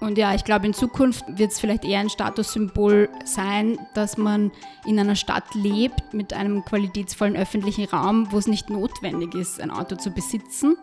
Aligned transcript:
Und 0.00 0.16
ja, 0.16 0.34
ich 0.34 0.44
glaube, 0.44 0.66
in 0.66 0.74
Zukunft 0.74 1.24
wird 1.26 1.50
es 1.50 1.58
vielleicht 1.58 1.84
eher 1.84 1.98
ein 1.98 2.10
Statussymbol 2.10 3.08
sein, 3.24 3.78
dass 3.94 4.16
man 4.16 4.52
in 4.86 4.98
einer 4.98 5.16
Stadt 5.16 5.54
lebt 5.54 6.14
mit 6.14 6.32
einem 6.32 6.64
qualitätsvollen 6.64 7.36
öffentlichen 7.36 7.86
Raum, 7.86 8.30
wo 8.30 8.38
es 8.38 8.46
nicht 8.46 8.70
notwendig 8.70 9.34
ist, 9.34 9.60
ein 9.60 9.72
Auto 9.72 9.96
zu 9.96 10.10
besitzen. 10.10 10.76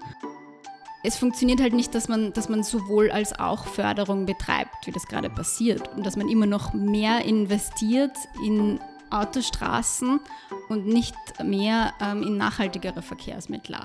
Es 1.03 1.17
funktioniert 1.17 1.61
halt 1.61 1.73
nicht, 1.73 1.93
dass 1.95 2.07
man, 2.09 2.33
dass 2.33 2.49
man 2.49 2.63
sowohl 2.63 3.11
als 3.11 3.39
auch 3.39 3.67
Förderung 3.67 4.25
betreibt, 4.25 4.85
wie 4.85 4.91
das 4.91 5.05
gerade 5.05 5.29
passiert, 5.29 5.87
und 5.95 6.05
dass 6.05 6.17
man 6.17 6.27
immer 6.27 6.47
noch 6.47 6.73
mehr 6.73 7.23
investiert 7.23 8.17
in 8.43 8.79
Autostraßen 9.11 10.19
und 10.67 10.87
nicht 10.87 11.15
mehr 11.43 11.93
ähm, 12.01 12.23
in 12.23 12.37
nachhaltigere 12.37 13.01
Verkehrsmittel. 13.01 13.77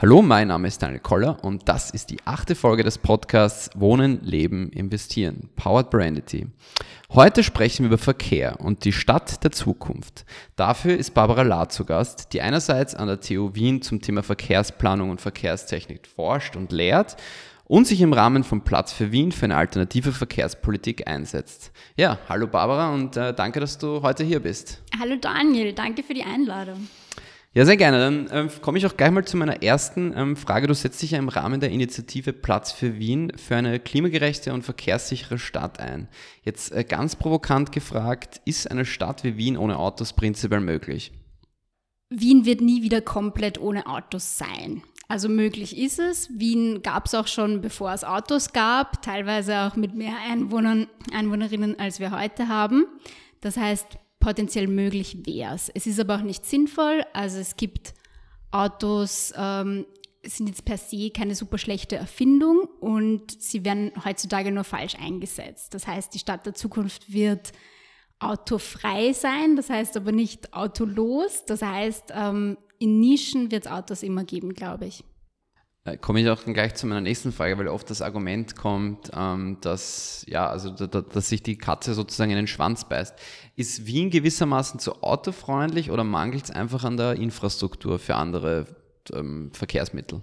Hallo, 0.00 0.22
mein 0.22 0.46
Name 0.46 0.68
ist 0.68 0.80
Daniel 0.80 1.00
Koller 1.00 1.42
und 1.42 1.68
das 1.68 1.90
ist 1.90 2.10
die 2.10 2.18
achte 2.24 2.54
Folge 2.54 2.84
des 2.84 2.98
Podcasts 2.98 3.68
Wohnen, 3.74 4.20
Leben, 4.22 4.70
Investieren, 4.70 5.48
Powered 5.56 5.90
by 5.90 6.02
Entity. 6.02 6.46
Heute 7.10 7.42
sprechen 7.42 7.82
wir 7.82 7.88
über 7.88 7.98
Verkehr 7.98 8.60
und 8.60 8.84
die 8.84 8.92
Stadt 8.92 9.42
der 9.42 9.50
Zukunft. 9.50 10.24
Dafür 10.54 10.96
ist 10.96 11.14
Barbara 11.14 11.42
Lahr 11.42 11.68
zu 11.68 11.84
Gast, 11.84 12.32
die 12.32 12.40
einerseits 12.40 12.94
an 12.94 13.08
der 13.08 13.20
TU 13.20 13.56
Wien 13.56 13.82
zum 13.82 14.00
Thema 14.00 14.22
Verkehrsplanung 14.22 15.10
und 15.10 15.20
Verkehrstechnik 15.20 16.06
forscht 16.06 16.54
und 16.54 16.70
lehrt 16.70 17.16
und 17.64 17.88
sich 17.88 18.00
im 18.00 18.12
Rahmen 18.12 18.44
von 18.44 18.62
Platz 18.62 18.92
für 18.92 19.10
Wien 19.10 19.32
für 19.32 19.46
eine 19.46 19.56
alternative 19.56 20.12
Verkehrspolitik 20.12 21.08
einsetzt. 21.08 21.72
Ja, 21.96 22.20
hallo 22.28 22.46
Barbara 22.46 22.94
und 22.94 23.16
äh, 23.16 23.34
danke, 23.34 23.58
dass 23.58 23.78
du 23.78 24.00
heute 24.02 24.22
hier 24.22 24.38
bist. 24.38 24.80
Hallo 24.96 25.16
Daniel, 25.20 25.72
danke 25.72 26.04
für 26.04 26.14
die 26.14 26.22
Einladung. 26.22 26.86
Ja, 27.58 27.64
sehr 27.64 27.76
gerne. 27.76 27.98
Dann 27.98 28.28
ähm, 28.30 28.50
komme 28.62 28.78
ich 28.78 28.86
auch 28.86 28.96
gleich 28.96 29.10
mal 29.10 29.24
zu 29.24 29.36
meiner 29.36 29.64
ersten 29.64 30.16
ähm, 30.16 30.36
Frage. 30.36 30.68
Du 30.68 30.74
setzt 30.74 31.02
dich 31.02 31.10
ja 31.10 31.18
im 31.18 31.28
Rahmen 31.28 31.58
der 31.58 31.70
Initiative 31.70 32.32
Platz 32.32 32.70
für 32.70 33.00
Wien 33.00 33.32
für 33.36 33.56
eine 33.56 33.80
klimagerechte 33.80 34.52
und 34.52 34.62
verkehrssichere 34.62 35.40
Stadt 35.40 35.80
ein. 35.80 36.06
Jetzt 36.44 36.70
äh, 36.70 36.84
ganz 36.84 37.16
provokant 37.16 37.72
gefragt, 37.72 38.40
ist 38.44 38.70
eine 38.70 38.84
Stadt 38.84 39.24
wie 39.24 39.36
Wien 39.36 39.56
ohne 39.56 39.76
Autos 39.76 40.12
prinzipiell 40.12 40.60
möglich? 40.60 41.10
Wien 42.10 42.44
wird 42.44 42.60
nie 42.60 42.82
wieder 42.82 43.00
komplett 43.00 43.60
ohne 43.60 43.88
Autos 43.88 44.38
sein. 44.38 44.84
Also 45.08 45.28
möglich 45.28 45.76
ist 45.76 45.98
es. 45.98 46.30
Wien 46.38 46.82
gab 46.84 47.06
es 47.06 47.14
auch 47.16 47.26
schon, 47.26 47.60
bevor 47.60 47.92
es 47.92 48.04
Autos 48.04 48.52
gab, 48.52 49.02
teilweise 49.02 49.62
auch 49.62 49.74
mit 49.74 49.96
mehr 49.96 50.14
Einwohnern, 50.30 50.86
Einwohnerinnen, 51.12 51.76
als 51.76 51.98
wir 51.98 52.12
heute 52.12 52.46
haben. 52.46 52.86
Das 53.40 53.56
heißt, 53.56 53.98
potenziell 54.20 54.66
möglich 54.66 55.18
wäre 55.24 55.54
es. 55.54 55.68
Es 55.68 55.86
ist 55.86 56.00
aber 56.00 56.16
auch 56.16 56.22
nicht 56.22 56.44
sinnvoll. 56.44 57.02
Also 57.12 57.38
es 57.38 57.56
gibt 57.56 57.94
Autos, 58.50 59.32
ähm, 59.36 59.86
sind 60.24 60.48
jetzt 60.48 60.64
per 60.64 60.78
se 60.78 61.10
keine 61.10 61.34
super 61.34 61.58
schlechte 61.58 61.96
Erfindung 61.96 62.68
und 62.80 63.40
sie 63.40 63.64
werden 63.64 63.92
heutzutage 64.04 64.50
nur 64.50 64.64
falsch 64.64 64.96
eingesetzt. 64.96 65.74
Das 65.74 65.86
heißt, 65.86 66.12
die 66.14 66.18
Stadt 66.18 66.44
der 66.46 66.54
Zukunft 66.54 67.12
wird 67.12 67.52
autofrei 68.18 69.12
sein, 69.12 69.56
das 69.56 69.70
heißt 69.70 69.96
aber 69.96 70.12
nicht 70.12 70.52
autolos. 70.52 71.44
Das 71.46 71.62
heißt, 71.62 72.12
ähm, 72.14 72.58
in 72.78 73.00
Nischen 73.00 73.50
wird 73.50 73.66
es 73.66 73.70
Autos 73.70 74.02
immer 74.02 74.24
geben, 74.24 74.54
glaube 74.54 74.86
ich. 74.86 75.04
Äh, 75.84 75.96
komme 75.96 76.20
ich 76.20 76.28
auch 76.28 76.42
dann 76.42 76.54
gleich 76.54 76.74
zu 76.74 76.86
meiner 76.86 77.00
nächsten 77.00 77.32
Frage, 77.32 77.58
weil 77.58 77.68
oft 77.68 77.88
das 77.90 78.02
Argument 78.02 78.56
kommt, 78.56 79.10
ähm, 79.14 79.58
dass, 79.60 80.24
ja, 80.28 80.48
also, 80.48 80.70
dass 80.70 81.28
sich 81.28 81.42
die 81.42 81.58
Katze 81.58 81.94
sozusagen 81.94 82.30
in 82.30 82.36
den 82.36 82.46
Schwanz 82.46 82.88
beißt. 82.88 83.14
Ist 83.56 83.86
Wien 83.86 84.10
gewissermaßen 84.10 84.80
zu 84.80 85.02
autofreundlich 85.02 85.90
oder 85.90 86.04
mangelt 86.04 86.44
es 86.44 86.50
einfach 86.50 86.84
an 86.84 86.96
der 86.96 87.14
Infrastruktur 87.14 87.98
für 87.98 88.16
andere 88.16 88.66
ähm, 89.12 89.50
Verkehrsmittel? 89.52 90.20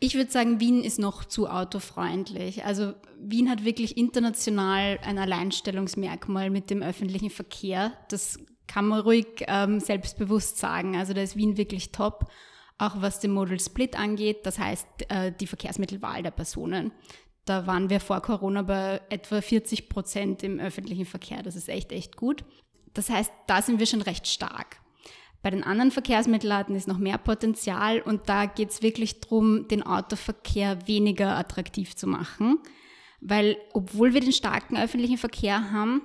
Ich 0.00 0.16
würde 0.16 0.30
sagen, 0.30 0.60
Wien 0.60 0.82
ist 0.82 0.98
noch 0.98 1.24
zu 1.24 1.48
autofreundlich. 1.48 2.64
Also 2.64 2.92
Wien 3.18 3.48
hat 3.48 3.64
wirklich 3.64 3.96
international 3.96 4.98
ein 5.02 5.18
Alleinstellungsmerkmal 5.18 6.50
mit 6.50 6.68
dem 6.68 6.82
öffentlichen 6.82 7.30
Verkehr. 7.30 7.92
Das 8.10 8.38
kann 8.66 8.86
man 8.86 9.00
ruhig 9.00 9.26
ähm, 9.46 9.80
selbstbewusst 9.80 10.58
sagen. 10.58 10.96
Also 10.96 11.14
da 11.14 11.22
ist 11.22 11.36
Wien 11.36 11.56
wirklich 11.56 11.92
top 11.92 12.26
auch 12.78 13.00
was 13.00 13.20
den 13.20 13.32
Modal 13.32 13.60
Split 13.60 13.98
angeht, 13.98 14.44
das 14.44 14.58
heißt 14.58 14.86
äh, 15.08 15.32
die 15.32 15.46
Verkehrsmittelwahl 15.46 16.22
der 16.22 16.30
Personen. 16.30 16.92
Da 17.44 17.66
waren 17.66 17.90
wir 17.90 18.00
vor 18.00 18.20
Corona 18.20 18.62
bei 18.62 19.00
etwa 19.10 19.40
40 19.40 19.88
Prozent 19.88 20.42
im 20.42 20.58
öffentlichen 20.58 21.04
Verkehr. 21.04 21.42
Das 21.42 21.56
ist 21.56 21.68
echt, 21.68 21.92
echt 21.92 22.16
gut. 22.16 22.44
Das 22.94 23.10
heißt, 23.10 23.30
da 23.46 23.60
sind 23.60 23.78
wir 23.78 23.86
schon 23.86 24.02
recht 24.02 24.26
stark. 24.26 24.80
Bei 25.42 25.50
den 25.50 25.62
anderen 25.62 25.90
Verkehrsmittelarten 25.90 26.74
ist 26.74 26.88
noch 26.88 26.96
mehr 26.96 27.18
Potenzial 27.18 28.00
und 28.00 28.30
da 28.30 28.46
geht 28.46 28.70
es 28.70 28.80
wirklich 28.80 29.20
darum, 29.20 29.68
den 29.68 29.82
Autoverkehr 29.82 30.88
weniger 30.88 31.36
attraktiv 31.36 31.94
zu 31.94 32.06
machen. 32.06 32.60
Weil 33.20 33.58
obwohl 33.74 34.14
wir 34.14 34.22
den 34.22 34.32
starken 34.32 34.78
öffentlichen 34.78 35.18
Verkehr 35.18 35.70
haben, 35.70 36.00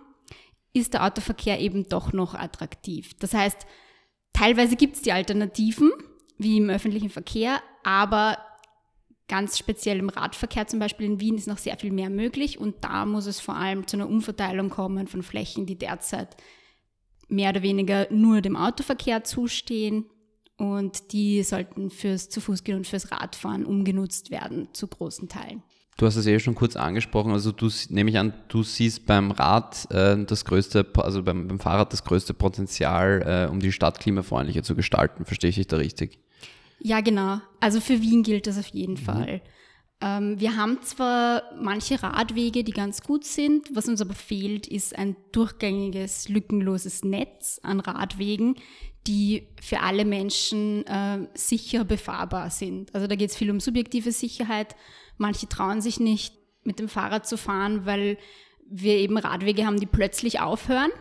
ist 0.74 0.94
der 0.94 1.06
Autoverkehr 1.06 1.60
eben 1.62 1.88
doch 1.88 2.12
noch 2.12 2.34
attraktiv. 2.36 3.14
Das 3.20 3.34
heißt, 3.34 3.66
teilweise 4.34 4.76
gibt 4.76 4.98
es 4.98 5.02
die 5.04 5.14
Alternativen, 5.14 5.92
wie 6.40 6.58
im 6.58 6.70
öffentlichen 6.70 7.10
Verkehr, 7.10 7.62
aber 7.84 8.38
ganz 9.28 9.58
speziell 9.58 10.00
im 10.00 10.10
Radverkehr 10.10 10.66
zum 10.66 10.80
Beispiel 10.80 11.06
in 11.06 11.20
Wien 11.20 11.38
ist 11.38 11.48
noch 11.48 11.60
sehr 11.60 11.78
viel 11.78 11.92
mehr 11.92 12.10
möglich 12.10 12.60
und 12.60 12.84
da 12.84 13.06
muss 13.06 13.28
es 13.28 13.40
vor 13.40 13.56
allem 13.56 13.86
zu 13.86 13.98
einer 13.98 14.10
Umverteilung 14.10 14.70
kommen 14.70 15.08
von 15.08 15.22
Flächen, 15.22 15.68
die 15.68 15.78
derzeit 15.78 16.36
mehr 17.28 17.52
oder 17.52 17.62
weniger 17.62 18.08
nur 18.12 18.42
dem 18.42 18.56
Autoverkehr 18.56 19.24
zustehen 19.24 20.06
und 20.58 21.14
die 21.14 21.44
sollten 21.44 21.92
fürs 21.92 22.30
zu 22.30 22.42
Fuß 22.42 22.64
gehen 22.64 22.78
und 22.78 22.88
fürs 22.88 23.12
Radfahren 23.12 23.66
umgenutzt 23.66 24.32
werden 24.32 24.70
zu 24.74 24.88
großen 24.88 25.30
Teilen. 25.30 25.62
Du 26.00 26.06
hast 26.06 26.16
es 26.16 26.26
eh 26.28 26.40
schon 26.40 26.56
kurz 26.56 26.78
angesprochen, 26.78 27.34
also 27.34 27.52
du 27.52 27.70
nehme 27.90 28.10
ich 28.10 28.18
an, 28.18 28.32
du 28.48 28.64
siehst 28.64 29.06
beim 29.06 29.32
Rad 29.32 29.86
äh, 29.92 30.24
das 30.24 30.46
größte, 30.46 30.88
also 30.96 31.24
beim, 31.24 31.50
beim, 31.50 31.60
Fahrrad 31.60 31.92
das 31.92 32.06
größte 32.06 32.34
Potenzial, 32.34 33.48
äh, 33.50 33.52
um 33.52 33.60
die 33.60 33.74
Stadt 33.74 34.00
klimafreundlicher 34.00 34.64
zu 34.64 34.76
gestalten. 34.76 35.26
Verstehe 35.26 35.50
ich 35.50 35.58
dich 35.58 35.68
da 35.68 35.76
richtig? 35.76 36.20
Ja, 36.80 37.02
genau. 37.02 37.42
Also 37.60 37.82
für 37.82 38.02
Wien 38.02 38.24
gilt 38.24 38.48
das 38.48 38.58
auf 38.58 38.68
jeden 38.68 38.94
mhm. 38.94 38.98
Fall. 38.98 39.42
Ähm, 40.00 40.40
wir 40.40 40.56
haben 40.56 40.82
zwar 40.84 41.44
manche 41.62 42.02
Radwege, 42.02 42.64
die 42.64 42.72
ganz 42.72 43.02
gut 43.02 43.26
sind, 43.26 43.76
was 43.76 43.90
uns 43.90 44.00
aber 44.00 44.14
fehlt, 44.14 44.68
ist 44.68 44.98
ein 44.98 45.18
durchgängiges, 45.34 46.30
lückenloses 46.30 47.04
Netz 47.04 47.60
an 47.62 47.82
Radwegen, 47.82 48.56
die 49.06 49.48
für 49.62 49.82
alle 49.82 50.06
Menschen 50.06 50.88
äh, 50.88 51.28
sicher 51.34 51.84
befahrbar 51.84 52.52
sind. 52.52 52.96
Also 52.96 53.08
da 53.08 53.18
geht 53.18 53.32
es 53.32 53.36
viel 53.36 53.52
um 53.52 53.60
subjektive 53.60 54.14
Sicherheit. 54.14 54.78
Manche 55.20 55.48
trauen 55.48 55.82
sich 55.82 56.00
nicht, 56.00 56.36
mit 56.64 56.80
dem 56.80 56.90
Fahrrad 56.90 57.28
zu 57.28 57.38
fahren, 57.38 57.86
weil 57.86 58.18
wir 58.68 58.96
eben 58.96 59.18
Radwege 59.18 59.66
haben, 59.66 59.80
die 59.80 59.86
plötzlich 59.86 60.40
aufhören 60.40 60.92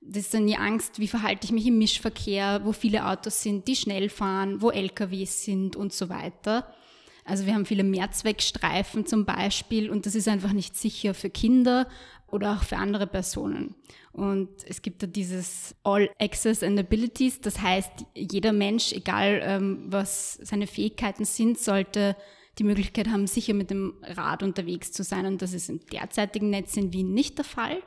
das 0.00 0.24
ist 0.24 0.34
dann 0.34 0.46
die 0.46 0.56
Angst, 0.56 0.98
wie 0.98 1.08
verhalte 1.08 1.44
ich 1.44 1.52
mich 1.52 1.66
im 1.66 1.78
Mischverkehr, 1.78 2.62
wo 2.64 2.72
viele 2.72 3.06
Autos 3.06 3.42
sind, 3.42 3.68
die 3.68 3.76
schnell 3.76 4.08
fahren, 4.08 4.62
wo 4.62 4.70
LKWs 4.70 5.44
sind 5.44 5.76
und 5.76 5.92
so 5.92 6.08
weiter. 6.08 6.72
Also 7.24 7.46
wir 7.46 7.54
haben 7.54 7.66
viele 7.66 7.84
Mehrzweckstreifen 7.84 9.04
zum 9.04 9.26
Beispiel 9.26 9.90
und 9.90 10.06
das 10.06 10.14
ist 10.14 10.26
einfach 10.26 10.52
nicht 10.52 10.74
sicher 10.76 11.12
für 11.12 11.28
Kinder 11.28 11.86
oder 12.28 12.54
auch 12.54 12.62
für 12.62 12.76
andere 12.76 13.06
Personen. 13.06 13.74
Und 14.12 14.48
es 14.66 14.82
gibt 14.82 15.02
da 15.02 15.06
dieses 15.06 15.76
All 15.84 16.08
Access 16.18 16.62
and 16.62 16.78
Abilities, 16.78 17.40
das 17.40 17.60
heißt, 17.60 17.92
jeder 18.14 18.52
Mensch, 18.52 18.92
egal 18.92 19.40
ähm, 19.44 19.84
was 19.86 20.38
seine 20.42 20.66
Fähigkeiten 20.66 21.24
sind, 21.24 21.58
sollte 21.58 22.16
die 22.58 22.64
Möglichkeit 22.64 23.08
haben, 23.08 23.26
sicher 23.26 23.54
mit 23.54 23.70
dem 23.70 23.94
Rad 24.02 24.42
unterwegs 24.42 24.92
zu 24.92 25.02
sein. 25.02 25.26
Und 25.26 25.42
das 25.42 25.52
ist 25.52 25.68
im 25.68 25.80
derzeitigen 25.86 26.50
Netz 26.50 26.76
in 26.76 26.92
Wien 26.92 27.14
nicht 27.14 27.38
der 27.38 27.44
Fall. 27.44 27.82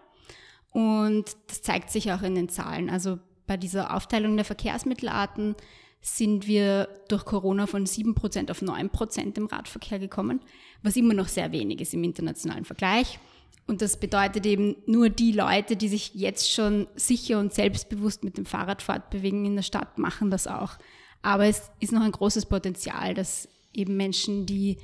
Und 0.71 1.35
das 1.47 1.61
zeigt 1.61 1.91
sich 1.91 2.11
auch 2.11 2.23
in 2.23 2.35
den 2.35 2.49
Zahlen. 2.49 2.89
Also 2.89 3.19
bei 3.45 3.57
dieser 3.57 3.95
Aufteilung 3.95 4.35
der 4.35 4.45
Verkehrsmittelarten 4.45 5.55
sind 6.01 6.47
wir 6.47 6.89
durch 7.07 7.23
Corona 7.25 7.65
von 7.65 7.85
7% 7.85 8.51
auf 8.51 8.61
9% 8.61 9.37
im 9.37 9.45
Radverkehr 9.45 9.99
gekommen, 9.99 10.41
was 10.81 10.97
immer 10.97 11.13
noch 11.13 11.27
sehr 11.27 11.51
wenig 11.51 11.79
ist 11.79 11.93
im 11.93 12.03
internationalen 12.03 12.65
Vergleich. 12.65 13.19
Und 13.67 13.81
das 13.81 13.97
bedeutet 13.97 14.45
eben 14.45 14.75
nur 14.85 15.09
die 15.09 15.31
Leute, 15.31 15.77
die 15.77 15.87
sich 15.87 16.13
jetzt 16.13 16.51
schon 16.51 16.87
sicher 16.95 17.39
und 17.39 17.53
selbstbewusst 17.53 18.23
mit 18.23 18.37
dem 18.37 18.45
Fahrrad 18.45 18.81
fortbewegen 18.81 19.45
in 19.45 19.55
der 19.55 19.63
Stadt, 19.63 19.97
machen 19.97 20.29
das 20.29 20.47
auch. 20.47 20.77
Aber 21.21 21.45
es 21.45 21.71
ist 21.79 21.93
noch 21.93 22.01
ein 22.01 22.11
großes 22.11 22.47
Potenzial, 22.47 23.13
dass 23.13 23.47
eben 23.73 23.97
Menschen, 23.97 24.45
die 24.45 24.77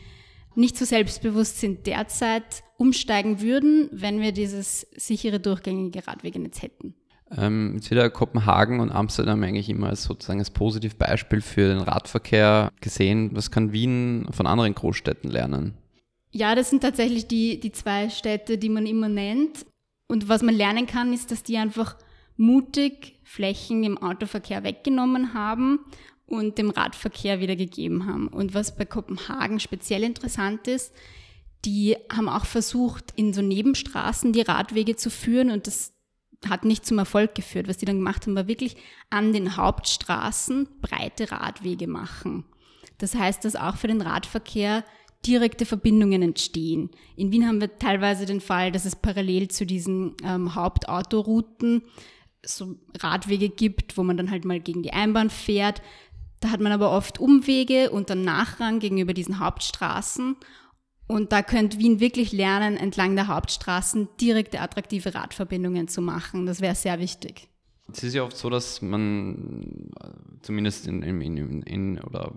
nicht 0.56 0.78
so 0.78 0.86
selbstbewusst 0.86 1.60
sind 1.60 1.88
derzeit, 1.88 2.64
umsteigen 2.78 3.42
würden, 3.42 3.90
wenn 3.92 4.20
wir 4.20 4.32
dieses 4.32 4.88
sichere, 4.96 5.40
durchgängige 5.40 6.06
Radwegenetz 6.08 6.62
hätten. 6.62 6.96
Ähm, 7.36 7.74
jetzt 7.76 7.92
wieder 7.92 8.10
Kopenhagen 8.10 8.80
und 8.80 8.92
Amsterdam 8.92 9.44
eigentlich 9.44 9.70
immer 9.70 9.90
als 9.90 10.04
sozusagen 10.04 10.40
als 10.40 10.50
Positivbeispiel 10.50 11.42
für 11.42 11.68
den 11.70 11.80
Radverkehr 11.80 12.72
gesehen. 12.82 13.30
Was 13.34 13.52
kann 13.52 13.72
Wien 13.72 14.28
von 14.32 14.48
anderen 14.48 14.74
Großstädten 14.74 15.30
lernen? 15.30 15.76
Ja, 16.32 16.56
das 16.56 16.70
sind 16.70 16.82
tatsächlich 16.82 17.28
die, 17.28 17.60
die 17.60 17.72
zwei 17.72 18.10
Städte, 18.10 18.58
die 18.58 18.70
man 18.70 18.86
immer 18.86 19.10
nennt. 19.10 19.66
Und 20.08 20.28
was 20.28 20.42
man 20.42 20.56
lernen 20.56 20.88
kann, 20.88 21.14
ist, 21.14 21.32
dass 21.32 21.44
die 21.44 21.58
einfach 21.58 21.96
mutig 22.36 23.20
Flächen 23.24 23.84
im 23.84 23.98
Autoverkehr 23.98 24.64
weggenommen 24.64 25.34
haben 25.34 25.80
und 26.30 26.58
dem 26.58 26.70
Radverkehr 26.70 27.40
wieder 27.40 27.56
gegeben 27.56 28.06
haben. 28.06 28.28
Und 28.28 28.54
was 28.54 28.76
bei 28.76 28.86
Kopenhagen 28.86 29.60
speziell 29.60 30.04
interessant 30.04 30.68
ist, 30.68 30.94
Die 31.66 31.98
haben 32.12 32.30
auch 32.30 32.46
versucht, 32.46 33.12
in 33.16 33.34
so 33.34 33.42
Nebenstraßen 33.42 34.32
die 34.32 34.42
Radwege 34.42 34.96
zu 34.96 35.10
führen 35.10 35.52
und 35.52 35.68
das 35.68 35.94
hat 36.48 36.64
nicht 36.64 36.86
zum 36.86 37.00
Erfolg 37.00 37.36
geführt. 37.36 37.68
Was 37.68 37.78
die 37.78 37.86
dann 37.86 37.98
gemacht 37.98 38.26
haben, 38.26 38.36
war 38.36 38.48
wirklich 38.48 38.78
an 39.10 39.34
den 39.34 39.58
Hauptstraßen 39.58 40.70
breite 40.82 41.32
Radwege 41.32 41.88
machen. 41.88 42.46
Das 42.98 43.14
heißt, 43.14 43.44
dass 43.44 43.58
auch 43.58 43.76
für 43.76 43.88
den 43.88 44.02
Radverkehr 44.02 44.86
direkte 45.26 45.66
Verbindungen 45.66 46.22
entstehen. 46.22 46.92
In 47.18 47.34
Wien 47.34 47.46
haben 47.46 47.60
wir 47.60 47.78
teilweise 47.78 48.26
den 48.26 48.40
Fall, 48.40 48.72
dass 48.72 48.86
es 48.86 48.96
parallel 48.96 49.50
zu 49.50 49.66
diesen 49.66 50.16
ähm, 50.24 50.56
Hauptautorouten 50.56 51.84
so 52.46 52.78
Radwege 52.98 53.50
gibt, 53.50 53.98
wo 53.98 54.04
man 54.04 54.16
dann 54.16 54.32
halt 54.32 54.46
mal 54.46 54.62
gegen 54.62 54.82
die 54.82 54.94
Einbahn 54.94 55.30
fährt. 55.30 55.82
Da 56.40 56.50
hat 56.52 56.62
man 56.62 56.72
aber 56.72 56.92
oft 56.92 57.20
Umwege 57.20 57.90
und 57.90 58.10
dann 58.10 58.24
Nachrang 58.24 58.80
gegenüber 58.80 59.14
diesen 59.14 59.40
Hauptstraßen. 59.40 60.38
Und 61.08 61.32
da 61.32 61.42
könnte 61.42 61.80
Wien 61.80 62.00
wirklich 62.00 62.32
lernen, 62.32 62.78
entlang 62.78 63.16
der 63.16 63.28
Hauptstraßen 63.28 64.10
direkte 64.22 64.62
attraktive 64.62 65.16
Radverbindungen 65.16 65.88
zu 65.88 66.02
machen. 66.02 66.46
Das 66.46 66.62
wäre 66.62 66.76
sehr 66.76 67.00
wichtig. 67.00 67.50
Es 67.92 68.04
ist 68.04 68.14
ja 68.14 68.24
oft 68.24 68.38
so, 68.38 68.50
dass 68.50 68.82
man 68.82 69.90
zumindest 70.42 70.88
in, 70.88 71.02
in, 71.02 71.22
in, 71.22 71.62
in 71.64 72.00
oder 72.02 72.34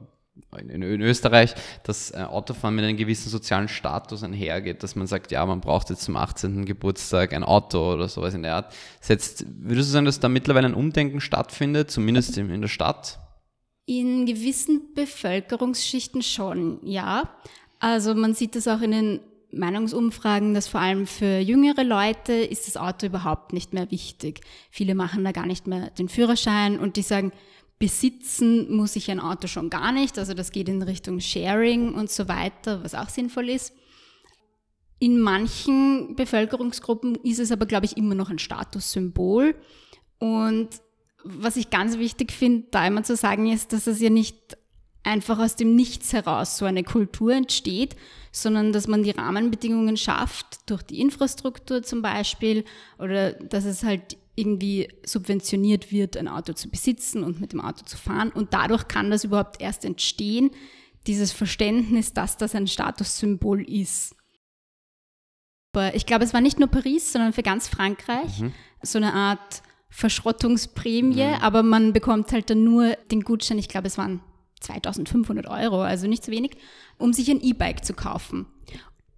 in, 0.59 0.83
Österreich, 0.83 1.55
dass 1.85 2.11
äh, 2.11 2.19
Autofahren 2.23 2.75
mit 2.75 2.85
einem 2.85 2.97
gewissen 2.97 3.29
sozialen 3.29 3.69
Status 3.69 4.23
einhergeht, 4.23 4.83
dass 4.83 4.97
man 4.97 5.07
sagt, 5.07 5.31
ja, 5.31 5.45
man 5.45 5.61
braucht 5.61 5.91
jetzt 5.91 6.03
zum 6.03 6.17
18. 6.17 6.65
Geburtstag 6.65 7.35
ein 7.35 7.45
Auto 7.45 7.93
oder 7.93 8.09
sowas 8.09 8.35
in 8.35 8.43
der 8.43 8.55
Art. 8.55 8.75
Setzt, 9.01 9.45
würdest 9.47 9.91
du 9.91 9.93
sagen, 9.93 10.07
dass 10.07 10.21
da 10.21 10.29
mittlerweile 10.29 10.69
ein 10.69 10.75
Umdenken 10.75 11.21
stattfindet, 11.21 11.91
zumindest 11.91 12.39
in, 12.39 12.51
in 12.51 12.63
der 12.63 12.69
Stadt? 12.69 13.19
In 13.87 14.27
gewissen 14.27 14.95
Bevölkerungsschichten 14.95 16.23
schon, 16.23 16.79
ja. 16.85 17.29
Also 17.81 18.15
man 18.15 18.35
sieht 18.35 18.55
das 18.55 18.69
auch 18.69 18.81
in 18.81 18.93
den 18.93 19.21
Meinungsumfragen, 19.53 20.55
dass 20.55 20.69
vor 20.69 20.81
allem 20.81 21.07
für 21.07 21.39
jüngere 21.39 21.85
Leute 21.85 22.33
ist 22.33 22.67
das 22.67 22.77
Auto 22.77 23.07
überhaupt 23.07 23.53
nicht 23.53 23.75
mehr 23.75 23.91
wichtig. 23.91 24.41
Viele 24.71 24.95
machen 24.95 25.25
da 25.25 25.33
gar 25.33 25.47
nicht 25.47 25.67
mehr 25.67 25.91
den 25.91 26.09
Führerschein 26.09 26.79
und 26.79 26.97
die 26.97 27.03
sagen, 27.03 27.33
besitzen 27.79 28.75
muss 28.75 28.95
ich 28.95 29.11
ein 29.11 29.21
Auto 29.21 29.49
schon 29.49 29.69
gar 29.69 29.93
nicht. 29.93 30.19
Also 30.19 30.35
das 30.35 30.53
geht 30.53 30.69
in 30.69 30.83
Richtung 30.83 31.21
Sharing 31.21 31.95
und 31.95 32.11
so 32.11 32.29
weiter, 32.29 32.83
was 32.85 32.95
auch 32.95 33.09
sinnvoll 33.09 33.51
ist. 33.51 33.75
In 35.01 35.21
manchen 35.21 36.15
Bevölkerungsgruppen 36.15 37.17
ist 37.17 37.41
es 37.41 37.51
aber, 37.51 37.67
glaube 37.67 37.87
ich, 37.87 37.97
immer 37.97 38.15
noch 38.15 38.31
ein 38.31 38.39
Statussymbol. 38.39 39.57
Und 40.21 40.69
was 41.25 41.57
ich 41.57 41.71
ganz 41.71 41.99
wichtig 41.99 42.33
finde, 42.33 42.67
da 42.71 42.87
immer 42.87 43.03
zu 43.03 43.17
sagen, 43.17 43.51
ist, 43.51 43.73
dass 43.73 43.87
es 43.87 44.01
ja 44.01 44.11
nicht 44.11 44.57
einfach 45.03 45.39
aus 45.39 45.57
dem 45.57 45.75
Nichts 45.75 46.13
heraus 46.13 46.59
so 46.59 46.65
eine 46.65 46.85
Kultur 46.85 47.33
entsteht, 47.33 47.97
sondern 48.31 48.73
dass 48.73 48.87
man 48.87 49.03
die 49.03 49.11
Rahmenbedingungen 49.11 49.97
schafft, 49.97 50.71
durch 50.71 50.83
die 50.83 51.01
Infrastruktur 51.01 51.83
zum 51.83 52.03
Beispiel, 52.03 52.65
oder 52.99 53.33
dass 53.33 53.65
es 53.65 53.83
halt 53.83 54.17
irgendwie 54.35 54.89
subventioniert 55.05 55.93
wird, 55.93 56.17
ein 56.17 56.29
Auto 56.29 56.53
zu 56.55 56.71
besitzen 56.71 57.23
und 57.23 57.41
mit 57.41 57.53
dem 57.53 57.61
Auto 57.61 57.85
zu 57.85 57.97
fahren. 57.97 58.31
Und 58.31 58.55
dadurch 58.55 58.89
kann 58.89 59.11
das 59.11 59.25
überhaupt 59.25 59.61
erst 59.61 59.85
entstehen, 59.85 60.51
dieses 61.07 61.33
Verständnis, 61.33 62.13
dass 62.13 62.37
das 62.37 62.55
ein 62.55 62.67
Statussymbol 62.67 63.69
ist. 63.69 64.15
Aber 65.75 65.95
ich 65.95 66.07
glaube, 66.07 66.25
es 66.25 66.33
war 66.33 66.41
nicht 66.41 66.59
nur 66.59 66.69
Paris, 66.69 67.13
sondern 67.13 67.33
für 67.33 67.43
ganz 67.43 67.69
Frankreich 67.69 68.41
mhm. 68.41 68.53
so 68.83 68.99
eine 68.99 69.13
Art 69.13 69.63
Verschrottungsprämie, 69.93 71.23
mhm. 71.23 71.43
aber 71.43 71.63
man 71.63 71.93
bekommt 71.93 72.33
halt 72.33 72.49
dann 72.49 72.65
nur 72.65 72.97
den 73.11 73.21
Gutschein, 73.21 73.59
ich 73.59 73.69
glaube, 73.69 73.87
es 73.87 73.99
waren 73.99 74.21
2500 74.61 75.47
Euro, 75.47 75.83
also 75.83 76.07
nicht 76.07 76.25
so 76.25 76.33
wenig, 76.33 76.53
um 76.97 77.13
sich 77.13 77.31
ein 77.31 77.43
E-Bike 77.43 77.85
zu 77.85 77.93
kaufen. 77.93 78.47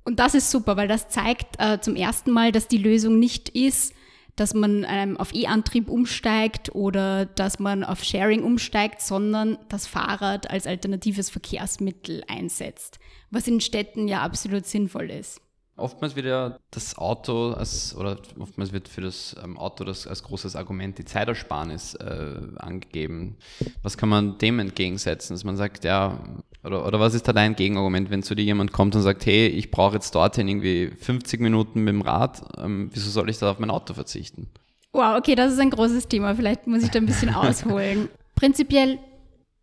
Und 0.05 0.19
das 0.19 0.35
ist 0.35 0.50
super, 0.50 0.76
weil 0.76 0.88
das 0.88 1.09
zeigt 1.09 1.56
äh, 1.59 1.81
zum 1.81 1.97
ersten 1.97 2.32
Mal, 2.32 2.50
dass 2.50 2.69
die 2.69 2.79
Lösung 2.79 3.19
nicht 3.19 3.50
ist, 3.50 3.94
dass 4.37 4.53
man 4.53 4.85
ähm, 4.88 5.17
auf 5.17 5.32
E-Antrieb 5.32 5.88
umsteigt 5.88 6.75
oder 6.75 7.25
dass 7.25 7.61
man 7.61 7.85
auf 7.85 8.03
Sharing 8.03 8.43
umsteigt, 8.43 9.00
sondern 9.00 9.59
das 9.69 9.87
Fahrrad 9.87 10.50
als 10.50 10.67
alternatives 10.67 11.31
Verkehrsmittel 11.31 12.25
einsetzt, 12.27 12.99
was 13.31 13.47
in 13.47 13.61
Städten 13.61 14.09
ja 14.09 14.23
absolut 14.23 14.67
sinnvoll 14.67 15.09
ist. 15.11 15.41
Oftmals 15.76 16.15
wird 16.15 16.26
ja 16.26 16.56
das 16.71 16.97
Auto 16.97 17.50
als, 17.50 17.97
oder 17.97 18.17
oftmals 18.38 18.73
wird 18.73 18.87
für 18.87 19.00
das 19.00 19.35
ähm, 19.43 19.59
Auto 19.59 19.82
das 19.82 20.06
als 20.06 20.23
großes 20.23 20.55
Argument 20.55 20.97
die 20.99 21.05
Zeitersparnis 21.05 21.94
äh, 21.97 22.37
angegeben. 22.56 23.37
Was 23.82 23.97
kann 23.97 24.09
man 24.09 24.38
dem 24.38 24.61
entgegensetzen, 24.61 25.35
dass 25.35 25.43
man 25.43 25.56
sagt, 25.56 25.82
ja, 25.82 26.21
oder, 26.62 26.87
oder 26.87 27.00
was 27.00 27.15
ist 27.15 27.26
da 27.26 27.32
dein 27.32 27.56
Gegenargument, 27.56 28.09
wenn 28.11 28.23
zu 28.23 28.37
dir 28.37 28.44
jemand 28.44 28.73
kommt 28.73 28.94
und 28.94 29.03
sagt, 29.03 29.26
hey, 29.26 29.49
ich 29.49 29.73
brauche 29.73 29.94
jetzt 29.94 30.15
dorthin 30.15 30.47
irgendwie 30.47 30.93
50 30.97 31.41
Minuten 31.41 31.82
mit 31.82 31.93
dem 31.93 32.03
Rad, 32.03 32.43
ähm, 32.56 32.91
wieso 32.93 33.11
soll 33.11 33.29
ich 33.29 33.38
da 33.38 33.50
auf 33.50 33.59
mein 33.59 33.70
Auto 33.70 33.94
verzichten? 33.94 34.49
Wow, 34.93 35.19
okay, 35.19 35.35
das 35.35 35.53
ist 35.53 35.59
ein 35.59 35.70
großes 35.70 36.06
Thema. 36.06 36.37
Vielleicht 36.37 36.69
muss 36.69 36.85
ich 36.85 36.91
da 36.91 37.00
ein 37.00 37.06
bisschen 37.06 37.35
ausholen. 37.35 38.09
Prinzipiell 38.37 39.00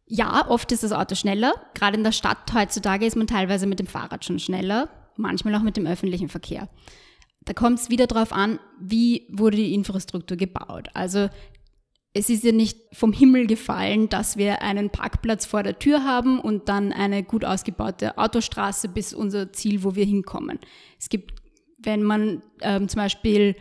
ja, 0.07 0.45
oft 0.49 0.69
ist 0.73 0.83
das 0.83 0.91
Auto 0.91 1.15
schneller. 1.15 1.53
Gerade 1.73 1.95
in 1.95 2.03
der 2.03 2.11
Stadt 2.11 2.53
heutzutage 2.53 3.05
ist 3.05 3.15
man 3.15 3.27
teilweise 3.27 3.65
mit 3.65 3.79
dem 3.79 3.87
Fahrrad 3.87 4.25
schon 4.25 4.39
schneller 4.39 4.89
manchmal 5.15 5.55
auch 5.55 5.63
mit 5.63 5.77
dem 5.77 5.87
öffentlichen 5.87 6.29
Verkehr. 6.29 6.69
Da 7.43 7.53
kommt 7.53 7.79
es 7.79 7.89
wieder 7.89 8.07
darauf 8.07 8.33
an, 8.33 8.59
wie 8.79 9.27
wurde 9.31 9.57
die 9.57 9.73
Infrastruktur 9.73 10.37
gebaut. 10.37 10.89
Also 10.93 11.29
es 12.13 12.29
ist 12.29 12.43
ja 12.43 12.51
nicht 12.51 12.77
vom 12.91 13.13
Himmel 13.13 13.47
gefallen, 13.47 14.09
dass 14.09 14.37
wir 14.37 14.61
einen 14.61 14.89
Parkplatz 14.89 15.45
vor 15.45 15.63
der 15.63 15.79
Tür 15.79 16.03
haben 16.03 16.39
und 16.39 16.67
dann 16.67 16.91
eine 16.91 17.23
gut 17.23 17.45
ausgebaute 17.45 18.17
Autostraße 18.17 18.89
bis 18.89 19.13
unser 19.13 19.53
Ziel, 19.53 19.83
wo 19.83 19.95
wir 19.95 20.05
hinkommen. 20.05 20.59
Es 20.99 21.07
gibt, 21.09 21.33
wenn 21.77 22.03
man 22.03 22.43
ähm, 22.61 22.89
zum 22.89 22.99
Beispiel 22.99 23.55